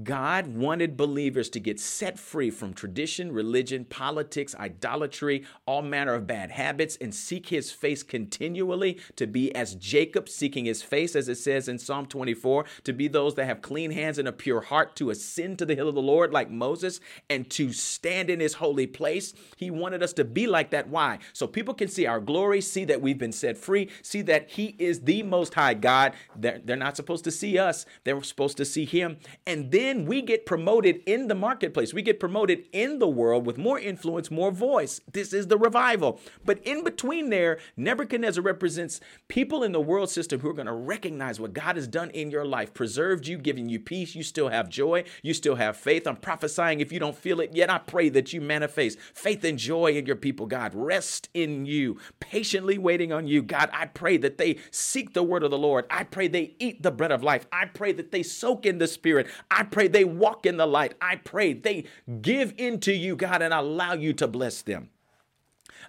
God 0.01 0.47
wanted 0.47 0.95
believers 0.95 1.49
to 1.49 1.59
get 1.59 1.77
set 1.77 2.17
free 2.17 2.49
from 2.49 2.73
tradition, 2.73 3.33
religion, 3.33 3.83
politics, 3.83 4.55
idolatry, 4.55 5.45
all 5.65 5.81
manner 5.81 6.13
of 6.13 6.25
bad 6.25 6.51
habits, 6.51 6.78
and 6.79 7.13
seek 7.13 7.49
his 7.49 7.71
face 7.71 8.03
continually 8.03 8.99
to 9.17 9.27
be 9.27 9.53
as 9.53 9.75
Jacob 9.75 10.29
seeking 10.29 10.65
his 10.65 10.81
face, 10.81 11.15
as 11.15 11.27
it 11.27 11.35
says 11.35 11.67
in 11.67 11.77
Psalm 11.77 12.05
24, 12.05 12.65
to 12.83 12.93
be 12.93 13.07
those 13.07 13.35
that 13.35 13.45
have 13.45 13.61
clean 13.61 13.91
hands 13.91 14.17
and 14.17 14.27
a 14.27 14.31
pure 14.31 14.61
heart, 14.61 14.95
to 14.95 15.09
ascend 15.09 15.59
to 15.59 15.65
the 15.65 15.75
hill 15.75 15.89
of 15.89 15.95
the 15.95 16.01
Lord 16.01 16.31
like 16.31 16.49
Moses, 16.49 16.99
and 17.29 17.49
to 17.51 17.73
stand 17.73 18.29
in 18.29 18.39
his 18.39 18.55
holy 18.55 18.87
place. 18.87 19.33
He 19.57 19.69
wanted 19.69 20.01
us 20.01 20.13
to 20.13 20.23
be 20.23 20.47
like 20.47 20.71
that. 20.71 20.87
Why? 20.87 21.19
So 21.33 21.47
people 21.47 21.73
can 21.73 21.89
see 21.89 22.05
our 22.05 22.19
glory, 22.19 22.61
see 22.61 22.85
that 22.85 23.01
we've 23.01 23.17
been 23.17 23.31
set 23.31 23.57
free, 23.57 23.89
see 24.01 24.21
that 24.23 24.51
he 24.51 24.75
is 24.79 25.01
the 25.01 25.23
most 25.23 25.53
high 25.55 25.73
God. 25.73 26.13
They're, 26.35 26.61
they're 26.63 26.75
not 26.75 26.95
supposed 26.95 27.23
to 27.25 27.31
see 27.31 27.57
us, 27.57 27.85
they're 28.03 28.21
supposed 28.23 28.57
to 28.57 28.65
see 28.65 28.85
him. 28.85 29.17
And 29.45 29.71
then 29.71 30.05
we 30.05 30.21
get 30.21 30.45
promoted 30.45 31.01
in 31.05 31.27
the 31.27 31.35
marketplace. 31.35 31.93
We 31.93 32.01
get 32.01 32.19
promoted 32.19 32.65
in 32.71 32.99
the 32.99 33.07
world 33.07 33.45
with 33.45 33.57
more 33.57 33.79
influence, 33.79 34.31
more 34.31 34.51
voice. 34.51 35.01
This 35.11 35.33
is 35.33 35.47
the 35.47 35.57
revival. 35.57 36.19
But 36.45 36.59
in 36.69 36.83
between 36.83 37.31
there, 37.31 37.57
Nebuchadnezzar 37.75 38.43
represents 38.43 38.99
people 39.27 39.63
in 39.63 39.71
the 39.71 39.81
world 39.81 40.09
system 40.11 40.39
who 40.39 40.49
are 40.49 40.53
going 40.53 40.67
to 40.67 40.73
recognize 40.73 41.39
what 41.39 41.53
God 41.53 41.75
has 41.75 41.87
done 41.87 42.11
in 42.11 42.29
your 42.29 42.45
life, 42.45 42.73
preserved 42.73 43.25
you, 43.27 43.37
giving 43.37 43.67
you 43.67 43.79
peace. 43.79 44.13
You 44.13 44.21
still 44.21 44.49
have 44.49 44.69
joy. 44.69 45.05
You 45.23 45.33
still 45.33 45.55
have 45.55 45.75
faith. 45.75 46.05
I'm 46.05 46.17
prophesying 46.17 46.79
if 46.79 46.91
you 46.91 46.99
don't 46.99 47.17
feel 47.17 47.39
it 47.39 47.55
yet, 47.55 47.71
I 47.71 47.79
pray 47.79 48.09
that 48.09 48.31
you 48.31 48.41
manifest 48.41 48.99
faith 48.99 49.43
and 49.43 49.57
joy 49.57 49.93
in 49.93 50.05
your 50.05 50.15
people, 50.15 50.45
God. 50.45 50.73
Rest 50.75 51.29
in 51.33 51.65
you, 51.65 51.97
patiently 52.19 52.77
waiting 52.77 53.11
on 53.11 53.27
you. 53.27 53.41
God, 53.41 53.71
I 53.73 53.87
pray 53.87 54.17
that 54.17 54.37
they 54.37 54.57
seek 54.69 55.13
the 55.13 55.23
word 55.23 55.43
of 55.43 55.51
the 55.51 55.57
Lord. 55.57 55.85
I 55.89 56.03
pray 56.03 56.27
they 56.27 56.55
eat 56.59 56.83
the 56.83 56.91
bread 56.91 57.11
of 57.11 57.23
life. 57.23 57.47
I 57.51 57.65
pray 57.65 57.91
that 57.93 58.11
they 58.11 58.21
soak 58.21 58.67
in 58.67 58.77
the 58.77 58.87
spirit. 58.87 59.25
I 59.49 59.63
pray 59.63 59.79
pray 59.79 59.87
they 59.87 60.03
walk 60.03 60.45
in 60.45 60.57
the 60.57 60.65
light. 60.65 60.93
I 61.01 61.15
pray 61.15 61.53
they 61.53 61.85
give 62.19 62.53
into 62.57 62.91
you, 62.91 63.15
God, 63.15 63.41
and 63.41 63.53
allow 63.53 63.93
you 63.93 64.11
to 64.11 64.27
bless 64.27 64.61
them. 64.61 64.89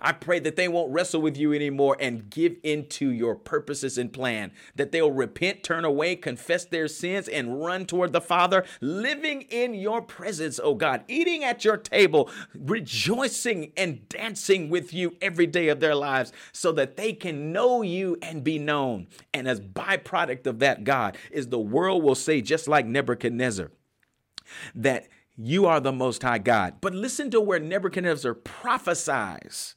I 0.02 0.12
pray 0.12 0.38
that 0.40 0.56
they 0.56 0.68
won't 0.68 0.92
wrestle 0.92 1.20
with 1.20 1.36
you 1.36 1.52
anymore 1.52 1.96
and 2.00 2.30
give 2.30 2.56
into 2.62 3.10
your 3.10 3.34
purposes 3.34 3.98
and 3.98 4.12
plan, 4.12 4.52
that 4.74 4.92
they'll 4.92 5.10
repent, 5.10 5.62
turn 5.62 5.84
away, 5.84 6.16
confess 6.16 6.64
their 6.64 6.88
sins, 6.88 7.28
and 7.28 7.62
run 7.62 7.86
toward 7.86 8.12
the 8.12 8.20
Father, 8.20 8.64
living 8.80 9.42
in 9.42 9.74
your 9.74 10.02
presence, 10.02 10.60
oh 10.62 10.74
God, 10.74 11.04
eating 11.08 11.44
at 11.44 11.64
your 11.64 11.76
table, 11.76 12.30
rejoicing 12.54 13.72
and 13.76 14.08
dancing 14.08 14.70
with 14.70 14.92
you 14.94 15.16
every 15.20 15.46
day 15.46 15.68
of 15.68 15.80
their 15.80 15.94
lives 15.94 16.32
so 16.52 16.72
that 16.72 16.96
they 16.96 17.12
can 17.12 17.52
know 17.52 17.82
you 17.82 18.16
and 18.22 18.44
be 18.44 18.58
known. 18.58 19.06
And 19.34 19.48
as 19.48 19.60
byproduct 19.60 20.46
of 20.46 20.58
that, 20.60 20.84
God, 20.84 21.16
is 21.30 21.48
the 21.48 21.58
world 21.58 22.02
will 22.02 22.14
say, 22.14 22.40
just 22.40 22.68
like 22.68 22.86
Nebuchadnezzar, 22.86 23.70
that 24.74 25.08
you 25.36 25.66
are 25.66 25.80
the 25.80 25.92
most 25.92 26.22
high 26.22 26.38
God. 26.38 26.74
But 26.80 26.94
listen 26.94 27.30
to 27.30 27.40
where 27.40 27.58
Nebuchadnezzar 27.58 28.34
prophesies. 28.34 29.74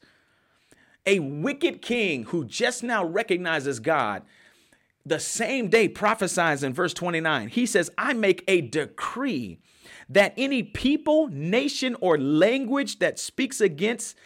A 1.06 1.18
wicked 1.18 1.82
king 1.82 2.24
who 2.24 2.44
just 2.44 2.82
now 2.82 3.04
recognizes 3.04 3.80
God, 3.80 4.22
the 5.04 5.20
same 5.20 5.68
day 5.68 5.88
prophesies 5.88 6.62
in 6.62 6.72
verse 6.72 6.94
29. 6.94 7.48
He 7.48 7.66
says, 7.66 7.90
I 7.98 8.14
make 8.14 8.42
a 8.48 8.62
decree 8.62 9.58
that 10.08 10.32
any 10.36 10.62
people, 10.62 11.28
nation, 11.28 11.96
or 12.00 12.18
language 12.18 12.98
that 13.00 13.18
speaks 13.18 13.60
against 13.60 14.16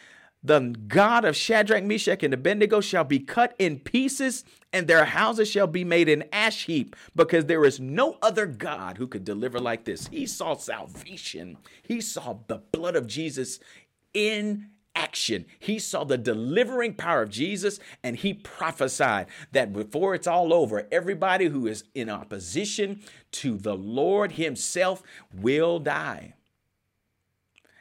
the 0.43 0.77
God 0.87 1.25
of 1.25 1.35
Shadrach, 1.35 1.83
Meshach, 1.83 2.23
and 2.23 2.33
Abednego 2.33 2.81
shall 2.81 3.03
be 3.03 3.19
cut 3.19 3.57
in 3.59 3.81
pieces, 3.81 4.45
and 4.73 4.87
their 4.87 5.05
houses 5.05 5.51
shall 5.51 5.67
be 5.67 5.83
made 5.83 6.09
an 6.09 6.25
ash 6.33 6.67
heap, 6.67 6.95
because 7.17 7.47
there 7.47 7.64
is 7.64 7.81
no 7.81 8.19
other 8.23 8.47
God 8.47 8.99
who 8.99 9.09
could 9.09 9.25
deliver 9.25 9.59
like 9.59 9.85
this. 9.85 10.07
He 10.07 10.27
saw 10.27 10.55
salvation, 10.55 11.59
he 11.83 12.01
saw 12.01 12.37
the 12.47 12.62
blood 12.71 12.95
of 12.95 13.09
Jesus 13.09 13.59
in 14.14 14.71
action. 14.99 15.47
He 15.61 15.79
saw 15.79 16.05
the 16.05 16.19
delivering 16.19 16.95
power 16.95 17.23
of 17.23 17.31
Jesus 17.31 17.79
and 18.03 18.17
he 18.17 18.35
prophesied 18.35 19.29
that 19.53 19.73
before 19.73 20.15
it's 20.15 20.27
all 20.27 20.53
over, 20.53 20.89
everybody 20.91 21.47
who 21.47 21.67
is 21.67 21.85
in 21.95 22.11
opposition 22.11 23.01
to 23.33 23.57
the 23.57 23.77
Lord 23.77 24.33
Himself 24.33 25.03
will 25.33 25.79
die. 25.79 26.35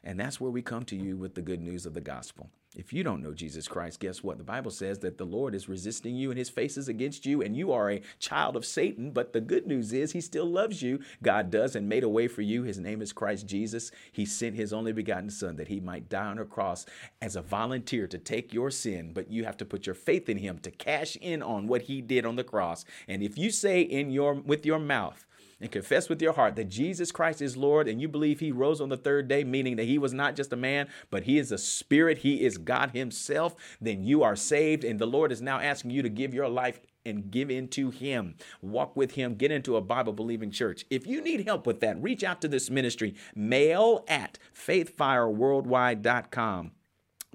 And 0.04 0.20
that's 0.20 0.40
where 0.40 0.52
we 0.52 0.62
come 0.62 0.84
to 0.86 0.96
you 0.96 1.18
with 1.18 1.34
the 1.34 1.42
good 1.42 1.62
news 1.62 1.86
of 1.86 1.94
the 1.94 2.02
gospel. 2.02 2.50
If 2.78 2.94
you 2.94 3.04
don't 3.04 3.24
know 3.24 3.34
Jesus 3.34 3.68
Christ, 3.68 4.00
guess 4.00 4.22
what? 4.22 4.38
The 4.38 4.44
Bible 4.44 4.70
says 4.70 5.00
that 5.00 5.18
the 5.18 5.26
Lord 5.26 5.56
is 5.56 5.68
resisting 5.68 6.16
you 6.16 6.30
and 6.30 6.38
his 6.38 6.52
face 6.52 6.78
is 6.78 6.88
against 6.88 7.26
you, 7.26 7.42
and 7.42 7.58
you 7.58 7.72
are 7.72 7.90
a 7.90 8.04
child 8.20 8.56
of 8.56 8.68
Satan. 8.68 9.10
But 9.10 9.34
the 9.34 9.42
good 9.42 9.66
news 9.66 9.92
is 9.94 10.12
he 10.12 10.22
still 10.22 10.46
loves 10.46 10.84
you. 10.84 11.00
God 11.24 11.50
does 11.50 11.76
and 11.76 11.90
made 11.90 12.04
a 12.04 12.10
way 12.10 12.28
for 12.28 12.44
you. 12.44 12.62
His 12.62 12.78
name 12.78 13.02
is 13.02 13.14
Christ 13.14 13.48
Jesus. 13.48 13.90
He 14.12 14.26
sent 14.26 14.56
his 14.56 14.72
only 14.72 14.94
begotten 14.94 15.32
Son 15.32 15.56
that 15.56 15.70
he 15.70 15.80
might 15.80 16.08
die 16.08 16.28
on 16.28 16.38
a 16.38 16.46
cross 16.46 16.86
as 17.20 17.36
a 17.36 17.42
volunteer 17.42 18.06
to 18.06 18.20
take 18.20 18.54
your 18.54 18.70
sin. 18.70 19.12
But 19.12 19.32
you 19.32 19.44
have 19.46 19.58
to 19.58 19.66
put 19.66 19.88
your 19.88 19.96
faith 19.96 20.30
in 20.30 20.38
him 20.38 20.60
to 20.60 20.70
cash 20.70 21.16
in 21.20 21.42
on 21.42 21.68
what 21.68 21.84
he 21.84 22.00
did 22.00 22.28
on 22.28 22.36
the 22.36 22.44
cross. 22.44 22.86
And 23.08 23.24
if 23.24 23.40
you 23.40 23.50
say 23.50 23.82
in 23.82 24.12
your 24.12 24.36
with 24.36 24.68
your 24.68 24.80
mouth, 24.80 25.26
and 25.60 25.72
confess 25.72 26.10
with 26.10 26.22
your 26.22 26.34
heart 26.34 26.56
that 26.56 26.70
Jesus 26.70 27.12
Christ 27.12 27.42
is 27.42 27.58
Lord 27.58 27.88
and 27.88 28.02
you 28.02 28.08
believe 28.08 28.40
he 28.40 28.52
rose 28.52 28.80
on 28.80 28.90
the 28.90 28.98
third 28.98 29.28
day, 29.28 29.44
meaning 29.44 29.76
that 29.78 29.86
he 29.86 29.98
was 29.98 30.14
not 30.14 30.36
just 30.36 30.54
a 30.54 30.58
man, 30.58 30.88
but 31.10 31.24
he 31.24 31.38
is 31.38 31.52
a 31.52 31.58
spirit, 31.58 32.20
he 32.20 32.46
is 32.46 32.58
God 32.58 32.92
himself, 32.92 33.56
then 33.82 34.04
you 34.04 34.24
are 34.24 34.36
saved. 34.36 34.84
And 34.84 35.00
the 35.00 35.08
Lord 35.08 35.32
is 35.32 35.42
now 35.42 35.60
asking 35.60 35.92
you 35.92 36.02
to 36.02 36.10
give 36.10 36.34
your 36.34 36.50
life 36.50 36.80
and 37.06 37.32
give 37.32 37.50
into 37.50 37.90
him. 37.90 38.36
Walk 38.62 38.96
with 38.96 39.12
him, 39.12 39.36
get 39.36 39.52
into 39.52 39.78
a 39.78 39.82
Bible 39.82 40.14
believing 40.14 40.52
church. 40.52 40.86
If 40.90 41.08
you 41.08 41.22
need 41.22 41.48
help 41.48 41.66
with 41.66 41.80
that, 41.80 42.02
reach 42.02 42.24
out 42.24 42.42
to 42.42 42.48
this 42.48 42.70
ministry, 42.70 43.16
mail 43.34 44.04
at 44.08 44.38
faithfireworldwide.com 44.54 46.72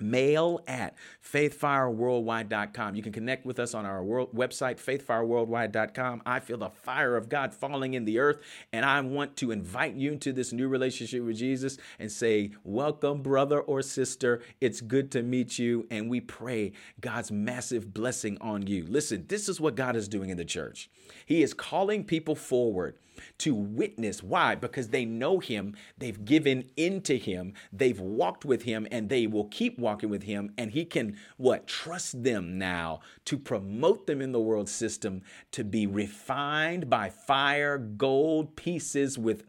mail 0.02 0.60
at 0.66 0.94
faithfireworldwide.com. 1.24 2.94
You 2.94 3.02
can 3.02 3.12
connect 3.12 3.46
with 3.46 3.58
us 3.58 3.74
on 3.74 3.86
our 3.86 4.02
world, 4.02 4.34
website, 4.34 4.80
faithfireworldwide.com. 4.80 6.22
I 6.26 6.40
feel 6.40 6.58
the 6.58 6.70
fire 6.70 7.16
of 7.16 7.28
God 7.28 7.54
falling 7.54 7.94
in 7.94 8.04
the 8.04 8.18
earth, 8.18 8.40
and 8.72 8.84
I 8.84 9.00
want 9.00 9.36
to 9.38 9.50
invite 9.50 9.94
you 9.94 10.12
into 10.12 10.32
this 10.32 10.52
new 10.52 10.68
relationship 10.68 11.22
with 11.22 11.36
Jesus 11.36 11.78
and 11.98 12.10
say, 12.10 12.52
Welcome, 12.64 13.22
brother 13.22 13.60
or 13.60 13.82
sister. 13.82 14.42
It's 14.60 14.80
good 14.80 15.10
to 15.12 15.22
meet 15.22 15.58
you, 15.58 15.86
and 15.90 16.10
we 16.10 16.20
pray 16.20 16.72
God's 17.00 17.30
massive 17.30 17.94
blessing 17.94 18.38
on 18.40 18.66
you. 18.66 18.86
Listen, 18.88 19.26
this 19.28 19.48
is 19.48 19.60
what 19.60 19.74
God 19.74 19.96
is 19.96 20.08
doing 20.08 20.30
in 20.30 20.36
the 20.36 20.44
church. 20.44 20.90
He 21.26 21.42
is 21.42 21.54
calling 21.54 22.04
people 22.04 22.34
forward 22.34 22.96
to 23.38 23.54
witness. 23.54 24.22
Why? 24.22 24.54
Because 24.54 24.88
they 24.88 25.04
know 25.04 25.38
him, 25.38 25.74
they've 25.98 26.24
given 26.24 26.70
into 26.76 27.16
him, 27.16 27.54
they've 27.72 28.00
walked 28.00 28.44
with 28.44 28.62
him, 28.62 28.86
and 28.90 29.08
they 29.08 29.26
will 29.26 29.46
keep 29.46 29.78
walking 29.78 30.10
with 30.10 30.24
him. 30.24 30.52
And 30.58 30.70
he 30.70 30.84
can, 30.84 31.16
what, 31.36 31.66
trust 31.66 32.22
them 32.22 32.58
now 32.58 33.00
to 33.26 33.38
promote 33.38 34.06
them 34.06 34.20
in 34.20 34.32
the 34.32 34.40
world 34.40 34.68
system 34.68 35.22
to 35.52 35.64
be 35.64 35.86
refined 35.86 36.88
by 36.88 37.10
fire, 37.10 37.78
gold 37.78 38.56
pieces 38.56 39.18
with 39.18 39.44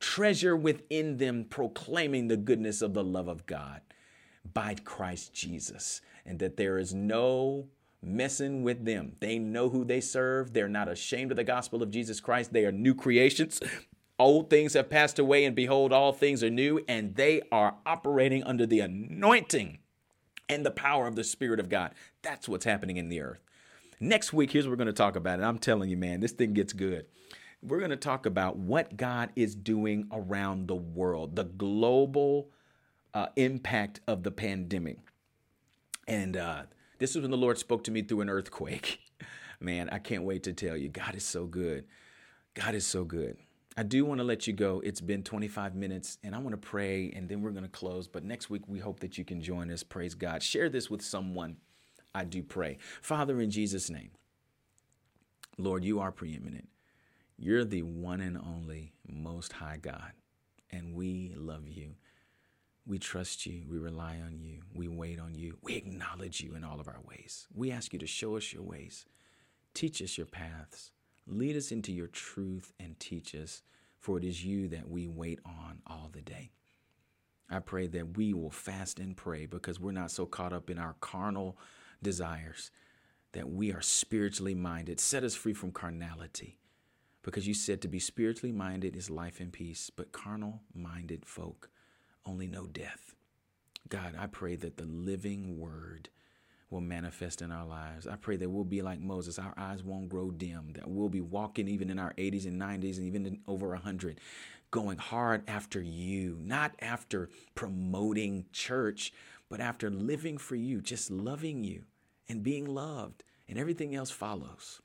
treasure 0.00 0.56
within 0.56 1.16
them, 1.16 1.44
proclaiming 1.44 2.28
the 2.28 2.36
goodness 2.36 2.82
of 2.82 2.94
the 2.94 3.04
love 3.04 3.28
of 3.28 3.46
God 3.46 3.80
by 4.52 4.74
Christ 4.74 5.32
Jesus. 5.32 6.00
And 6.24 6.38
that 6.40 6.56
there 6.56 6.78
is 6.78 6.92
no 6.92 7.68
messing 8.06 8.62
with 8.62 8.84
them. 8.84 9.16
They 9.20 9.38
know 9.38 9.68
who 9.68 9.84
they 9.84 10.00
serve. 10.00 10.52
They're 10.52 10.68
not 10.68 10.88
ashamed 10.88 11.32
of 11.32 11.36
the 11.36 11.44
gospel 11.44 11.82
of 11.82 11.90
Jesus 11.90 12.20
Christ. 12.20 12.52
They 12.52 12.64
are 12.64 12.72
new 12.72 12.94
creations. 12.94 13.60
Old 14.18 14.48
things 14.48 14.72
have 14.72 14.88
passed 14.88 15.18
away, 15.18 15.44
and 15.44 15.54
behold, 15.54 15.92
all 15.92 16.12
things 16.12 16.42
are 16.42 16.50
new, 16.50 16.80
and 16.88 17.16
they 17.16 17.42
are 17.52 17.76
operating 17.84 18.42
under 18.44 18.64
the 18.64 18.80
anointing 18.80 19.78
and 20.48 20.64
the 20.64 20.70
power 20.70 21.06
of 21.06 21.16
the 21.16 21.24
Spirit 21.24 21.60
of 21.60 21.68
God. 21.68 21.92
That's 22.22 22.48
what's 22.48 22.64
happening 22.64 22.96
in 22.96 23.08
the 23.10 23.20
earth. 23.20 23.40
Next 24.00 24.32
week, 24.32 24.52
here's 24.52 24.66
what 24.66 24.70
we're 24.70 24.76
going 24.76 24.86
to 24.86 24.92
talk 24.92 25.16
about. 25.16 25.34
And 25.34 25.44
I'm 25.44 25.58
telling 25.58 25.90
you, 25.90 25.96
man, 25.96 26.20
this 26.20 26.32
thing 26.32 26.54
gets 26.54 26.72
good. 26.72 27.06
We're 27.62 27.78
going 27.78 27.90
to 27.90 27.96
talk 27.96 28.26
about 28.26 28.56
what 28.56 28.96
God 28.96 29.30
is 29.36 29.54
doing 29.54 30.08
around 30.12 30.68
the 30.68 30.76
world, 30.76 31.36
the 31.36 31.44
global 31.44 32.50
uh, 33.14 33.28
impact 33.36 34.00
of 34.06 34.22
the 34.22 34.30
pandemic. 34.30 34.98
And 36.06 36.36
uh, 36.36 36.62
this 36.98 37.16
is 37.16 37.22
when 37.22 37.30
the 37.30 37.36
Lord 37.36 37.58
spoke 37.58 37.84
to 37.84 37.90
me 37.90 38.02
through 38.02 38.22
an 38.22 38.30
earthquake. 38.30 39.00
Man, 39.60 39.88
I 39.90 39.98
can't 39.98 40.24
wait 40.24 40.42
to 40.44 40.52
tell 40.52 40.76
you. 40.76 40.88
God 40.88 41.14
is 41.14 41.24
so 41.24 41.46
good. 41.46 41.84
God 42.54 42.74
is 42.74 42.86
so 42.86 43.04
good. 43.04 43.36
I 43.76 43.82
do 43.82 44.04
want 44.04 44.18
to 44.18 44.24
let 44.24 44.46
you 44.46 44.52
go. 44.52 44.80
It's 44.84 45.02
been 45.02 45.22
25 45.22 45.74
minutes 45.74 46.18
and 46.24 46.34
I 46.34 46.38
want 46.38 46.52
to 46.52 46.68
pray 46.68 47.12
and 47.14 47.28
then 47.28 47.42
we're 47.42 47.50
going 47.50 47.64
to 47.64 47.70
close. 47.70 48.08
But 48.08 48.24
next 48.24 48.48
week, 48.48 48.62
we 48.66 48.78
hope 48.78 49.00
that 49.00 49.18
you 49.18 49.24
can 49.24 49.42
join 49.42 49.70
us. 49.70 49.82
Praise 49.82 50.14
God. 50.14 50.42
Share 50.42 50.68
this 50.68 50.88
with 50.88 51.02
someone. 51.02 51.56
I 52.14 52.24
do 52.24 52.42
pray. 52.42 52.78
Father, 53.02 53.40
in 53.40 53.50
Jesus' 53.50 53.90
name, 53.90 54.10
Lord, 55.58 55.84
you 55.84 56.00
are 56.00 56.10
preeminent. 56.10 56.68
You're 57.36 57.64
the 57.64 57.82
one 57.82 58.22
and 58.22 58.38
only 58.38 58.94
Most 59.06 59.52
High 59.52 59.76
God, 59.76 60.12
and 60.70 60.94
we 60.94 61.34
love 61.36 61.68
you. 61.68 61.96
We 62.86 62.98
trust 62.98 63.46
you. 63.46 63.64
We 63.68 63.78
rely 63.78 64.18
on 64.24 64.38
you. 64.38 64.60
We 64.72 64.86
wait 64.86 65.18
on 65.18 65.34
you. 65.34 65.58
We 65.62 65.74
acknowledge 65.74 66.40
you 66.40 66.54
in 66.54 66.62
all 66.62 66.78
of 66.78 66.86
our 66.86 67.00
ways. 67.04 67.48
We 67.52 67.72
ask 67.72 67.92
you 67.92 67.98
to 67.98 68.06
show 68.06 68.36
us 68.36 68.52
your 68.52 68.62
ways. 68.62 69.06
Teach 69.74 70.00
us 70.00 70.16
your 70.16 70.26
paths. 70.26 70.92
Lead 71.26 71.56
us 71.56 71.72
into 71.72 71.92
your 71.92 72.06
truth 72.06 72.72
and 72.78 72.98
teach 73.00 73.34
us, 73.34 73.62
for 73.98 74.18
it 74.18 74.24
is 74.24 74.44
you 74.44 74.68
that 74.68 74.88
we 74.88 75.08
wait 75.08 75.40
on 75.44 75.80
all 75.84 76.10
the 76.12 76.22
day. 76.22 76.52
I 77.50 77.58
pray 77.58 77.88
that 77.88 78.16
we 78.16 78.32
will 78.32 78.50
fast 78.50 79.00
and 79.00 79.16
pray 79.16 79.46
because 79.46 79.80
we're 79.80 79.90
not 79.90 80.12
so 80.12 80.24
caught 80.24 80.52
up 80.52 80.70
in 80.70 80.78
our 80.78 80.94
carnal 81.00 81.58
desires, 82.02 82.70
that 83.32 83.50
we 83.50 83.72
are 83.72 83.80
spiritually 83.82 84.54
minded. 84.54 85.00
Set 85.00 85.24
us 85.24 85.34
free 85.34 85.52
from 85.54 85.72
carnality 85.72 86.58
because 87.22 87.48
you 87.48 87.54
said 87.54 87.82
to 87.82 87.88
be 87.88 87.98
spiritually 87.98 88.52
minded 88.52 88.94
is 88.94 89.10
life 89.10 89.40
and 89.40 89.52
peace, 89.52 89.90
but 89.94 90.12
carnal 90.12 90.60
minded 90.72 91.26
folk 91.26 91.68
only 92.26 92.46
know 92.46 92.66
death. 92.66 93.14
God, 93.88 94.14
I 94.18 94.26
pray 94.26 94.56
that 94.56 94.76
the 94.76 94.84
living 94.84 95.58
word 95.58 96.08
will 96.70 96.80
manifest 96.80 97.42
in 97.42 97.52
our 97.52 97.64
lives. 97.64 98.06
I 98.06 98.16
pray 98.16 98.36
that 98.36 98.50
we'll 98.50 98.64
be 98.64 98.82
like 98.82 99.00
Moses. 99.00 99.38
Our 99.38 99.54
eyes 99.56 99.84
won't 99.84 100.08
grow 100.08 100.30
dim, 100.30 100.72
that 100.74 100.88
we'll 100.88 101.08
be 101.08 101.20
walking 101.20 101.68
even 101.68 101.90
in 101.90 101.98
our 101.98 102.12
80s 102.14 102.46
and 102.46 102.60
90s 102.60 102.98
and 102.98 103.06
even 103.06 103.40
over 103.46 103.68
100, 103.68 104.20
going 104.70 104.98
hard 104.98 105.42
after 105.48 105.80
you, 105.80 106.38
not 106.42 106.74
after 106.80 107.30
promoting 107.54 108.46
church, 108.52 109.12
but 109.48 109.60
after 109.60 109.90
living 109.90 110.38
for 110.38 110.56
you, 110.56 110.80
just 110.80 111.10
loving 111.10 111.62
you 111.62 111.84
and 112.28 112.42
being 112.42 112.64
loved, 112.64 113.22
and 113.48 113.58
everything 113.58 113.94
else 113.94 114.10
follows. 114.10 114.80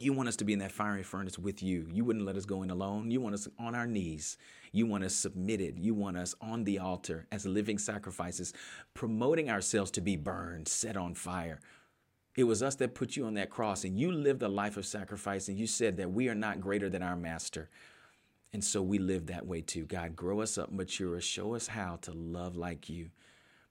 You 0.00 0.12
want 0.12 0.28
us 0.28 0.36
to 0.36 0.44
be 0.44 0.52
in 0.52 0.58
that 0.58 0.72
fiery 0.72 1.02
furnace 1.02 1.38
with 1.38 1.62
you. 1.62 1.86
You 1.92 2.04
wouldn't 2.04 2.24
let 2.24 2.36
us 2.36 2.46
go 2.46 2.62
in 2.62 2.70
alone. 2.70 3.10
You 3.10 3.20
want 3.20 3.34
us 3.34 3.46
on 3.58 3.74
our 3.74 3.86
knees 3.86 4.36
you 4.72 4.86
want 4.86 5.04
us 5.04 5.14
submitted. 5.14 5.78
You 5.78 5.94
want 5.94 6.16
us 6.16 6.34
on 6.40 6.64
the 6.64 6.78
altar 6.78 7.26
as 7.32 7.44
living 7.46 7.78
sacrifices, 7.78 8.52
promoting 8.94 9.50
ourselves 9.50 9.90
to 9.92 10.00
be 10.00 10.16
burned, 10.16 10.68
set 10.68 10.96
on 10.96 11.14
fire. 11.14 11.60
It 12.36 12.44
was 12.44 12.62
us 12.62 12.76
that 12.76 12.94
put 12.94 13.16
you 13.16 13.26
on 13.26 13.34
that 13.34 13.50
cross, 13.50 13.84
and 13.84 13.98
you 13.98 14.12
lived 14.12 14.42
a 14.42 14.48
life 14.48 14.76
of 14.76 14.86
sacrifice, 14.86 15.48
and 15.48 15.58
you 15.58 15.66
said 15.66 15.96
that 15.96 16.12
we 16.12 16.28
are 16.28 16.34
not 16.34 16.60
greater 16.60 16.88
than 16.88 17.02
our 17.02 17.16
master. 17.16 17.68
And 18.52 18.62
so 18.62 18.82
we 18.82 18.98
live 18.98 19.26
that 19.26 19.46
way 19.46 19.60
too. 19.60 19.84
God, 19.84 20.14
grow 20.14 20.40
us 20.40 20.56
up, 20.56 20.72
mature 20.72 21.16
us, 21.16 21.24
show 21.24 21.54
us 21.54 21.66
how 21.66 21.98
to 22.02 22.12
love 22.12 22.56
like 22.56 22.88
you. 22.88 23.10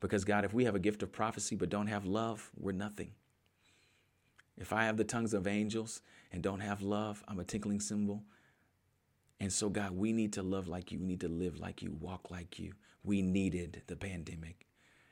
Because, 0.01 0.23
God, 0.23 0.45
if 0.45 0.53
we 0.53 0.65
have 0.65 0.75
a 0.75 0.79
gift 0.79 1.03
of 1.03 1.11
prophecy 1.11 1.55
but 1.55 1.69
don't 1.69 1.87
have 1.87 2.05
love, 2.05 2.49
we're 2.57 2.71
nothing. 2.71 3.11
If 4.57 4.73
I 4.73 4.85
have 4.85 4.97
the 4.97 5.03
tongues 5.05 5.33
of 5.33 5.47
angels 5.47 6.01
and 6.31 6.43
don't 6.43 6.59
have 6.59 6.81
love, 6.81 7.23
I'm 7.27 7.39
a 7.39 7.43
tinkling 7.43 7.79
cymbal. 7.79 8.23
And 9.39 9.51
so, 9.51 9.69
God, 9.69 9.91
we 9.91 10.11
need 10.11 10.33
to 10.33 10.43
love 10.43 10.67
like 10.67 10.91
you. 10.91 10.99
We 10.99 11.05
need 11.05 11.21
to 11.21 11.29
live 11.29 11.59
like 11.59 11.81
you, 11.81 11.95
walk 11.99 12.29
like 12.29 12.59
you. 12.59 12.73
We 13.03 13.21
needed 13.21 13.81
the 13.87 13.95
pandemic, 13.95 14.67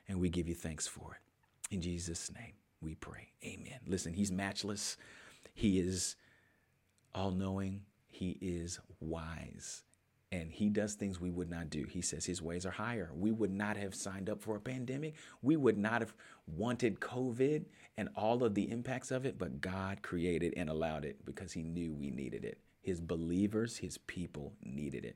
and 0.07 0.19
we 0.19 0.29
give 0.29 0.47
you 0.49 0.55
thanks 0.55 0.85
for 0.85 1.13
it. 1.15 1.73
In 1.73 1.81
Jesus' 1.81 2.31
name, 2.33 2.53
we 2.81 2.95
pray. 2.95 3.29
Amen. 3.43 3.79
Listen, 3.87 4.13
He's 4.13 4.31
matchless, 4.31 4.97
He 5.53 5.79
is 5.79 6.15
all 7.15 7.31
knowing, 7.31 7.81
He 8.07 8.37
is 8.41 8.79
wise. 8.99 9.83
And 10.31 10.51
he 10.51 10.69
does 10.69 10.95
things 10.95 11.21
we 11.21 11.29
would 11.31 11.49
not 11.49 11.69
do. 11.69 11.85
He 11.85 12.01
says 12.01 12.25
his 12.25 12.41
ways 12.41 12.65
are 12.65 12.71
higher. 12.71 13.11
We 13.13 13.31
would 13.31 13.51
not 13.51 13.77
have 13.77 13.95
signed 13.95 14.29
up 14.29 14.41
for 14.41 14.57
a 14.57 14.59
pandemic. 14.59 15.15
We 15.41 15.55
would 15.55 15.77
not 15.77 16.01
have 16.01 16.13
wanted 16.47 16.99
COVID 16.99 17.63
and 17.97 18.09
all 18.15 18.43
of 18.43 18.53
the 18.53 18.69
impacts 18.69 19.11
of 19.11 19.25
it, 19.25 19.37
but 19.37 19.61
God 19.61 20.01
created 20.01 20.53
and 20.57 20.69
allowed 20.69 21.05
it 21.05 21.23
because 21.25 21.53
he 21.53 21.63
knew 21.63 21.93
we 21.93 22.09
needed 22.09 22.43
it. 22.43 22.59
His 22.81 22.99
believers, 22.99 23.77
his 23.77 23.97
people 23.97 24.53
needed 24.63 25.05
it. 25.05 25.15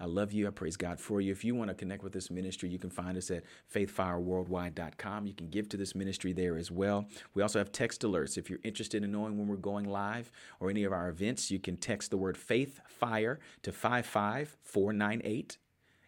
I 0.00 0.06
love 0.06 0.32
you. 0.32 0.46
I 0.46 0.50
praise 0.50 0.76
God 0.76 1.00
for 1.00 1.20
you. 1.20 1.32
If 1.32 1.44
you 1.44 1.54
want 1.54 1.68
to 1.68 1.74
connect 1.74 2.02
with 2.02 2.12
this 2.12 2.30
ministry, 2.30 2.68
you 2.68 2.78
can 2.78 2.90
find 2.90 3.16
us 3.16 3.30
at 3.30 3.44
faithfireworldwide.com. 3.74 5.26
You 5.26 5.34
can 5.34 5.48
give 5.48 5.68
to 5.70 5.76
this 5.76 5.94
ministry 5.94 6.32
there 6.32 6.56
as 6.56 6.70
well. 6.70 7.08
We 7.34 7.42
also 7.42 7.58
have 7.58 7.72
text 7.72 8.02
alerts. 8.02 8.38
If 8.38 8.48
you're 8.48 8.60
interested 8.62 9.02
in 9.02 9.10
knowing 9.10 9.38
when 9.38 9.48
we're 9.48 9.56
going 9.56 9.86
live 9.86 10.30
or 10.60 10.70
any 10.70 10.84
of 10.84 10.92
our 10.92 11.08
events, 11.08 11.50
you 11.50 11.58
can 11.58 11.76
text 11.76 12.10
the 12.10 12.16
word 12.16 12.36
faith 12.36 12.80
fire 12.88 13.40
to 13.62 13.72
55498 13.72 15.58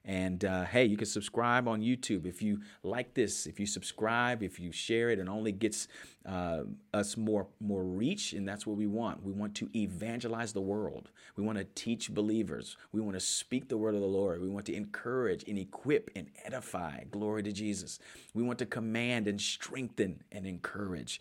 And 0.05 0.45
uh, 0.47 0.65
hey, 0.65 0.87
you 0.87 0.97
can 0.97 1.07
subscribe 1.07 1.69
on 1.69 1.83
YouTube 1.83 2.25
if 2.25 2.41
you 2.41 2.63
like 2.83 3.13
this. 3.13 3.47
If 3.47 3.61
you 3.61 3.67
subscribe, 3.67 4.43
if 4.43 4.59
you 4.59 4.73
share 4.73 5.11
it, 5.11 5.19
it 5.19 5.29
only 5.29 5.53
gets 5.53 5.89
uh, 6.27 6.63
us 6.95 7.19
more 7.19 7.47
more 7.61 7.85
reach, 7.85 8.33
and 8.33 8.49
that's 8.49 8.67
what 8.67 8.79
we 8.79 8.87
want. 8.87 9.23
We 9.23 9.33
want 9.33 9.55
to 9.57 9.69
evangelize 9.77 10.53
the 10.55 10.61
world. 10.63 11.11
We 11.37 11.45
want 11.45 11.59
to 11.59 11.65
teach 11.75 12.13
believers. 12.13 12.79
We 12.93 13.01
want 13.03 13.15
to 13.15 13.21
speak 13.21 13.69
the 13.69 13.77
word 13.77 13.95
of 13.95 14.01
the 14.01 14.07
Lord. 14.07 14.41
We 14.41 14.49
want 14.49 14.67
to 14.67 14.75
encourage 14.75 15.45
and 15.47 15.59
equip 15.59 16.11
and 16.17 16.29
edify. 16.45 17.05
Glory 17.11 17.43
to 17.43 17.53
Jesus. 17.53 17.99
We 18.33 18.43
want 18.43 18.59
to 18.61 18.67
command 18.67 19.29
and 19.29 19.39
strengthen 19.39 20.23
and 20.33 20.47
encourage, 20.47 21.21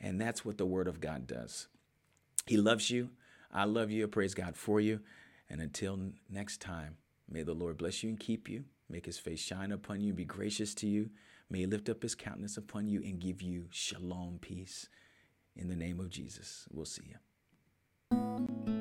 and 0.00 0.20
that's 0.20 0.44
what 0.44 0.56
the 0.56 0.66
word 0.66 0.86
of 0.86 1.00
God 1.00 1.26
does. 1.26 1.66
He 2.46 2.56
loves 2.56 2.90
you. 2.90 3.10
I 3.52 3.64
love 3.64 3.90
you. 3.90 4.04
I 4.04 4.06
praise 4.06 4.34
God 4.34 4.56
for 4.56 4.80
you. 4.80 5.00
And 5.48 5.60
until 5.60 5.98
next 6.30 6.60
time. 6.60 6.96
May 7.30 7.42
the 7.42 7.54
Lord 7.54 7.78
bless 7.78 8.02
you 8.02 8.10
and 8.10 8.18
keep 8.18 8.48
you, 8.48 8.64
make 8.88 9.06
his 9.06 9.18
face 9.18 9.40
shine 9.40 9.70
upon 9.70 10.00
you, 10.00 10.12
be 10.12 10.24
gracious 10.24 10.74
to 10.76 10.88
you. 10.88 11.10
May 11.48 11.60
he 11.60 11.66
lift 11.66 11.88
up 11.88 12.02
his 12.02 12.14
countenance 12.14 12.56
upon 12.56 12.88
you 12.88 13.00
and 13.02 13.20
give 13.20 13.40
you 13.40 13.66
shalom 13.70 14.38
peace. 14.40 14.88
In 15.56 15.68
the 15.68 15.76
name 15.76 16.00
of 16.00 16.10
Jesus, 16.10 16.66
we'll 16.72 16.84
see 16.84 17.02
you. 17.08 17.16
you 18.66 18.79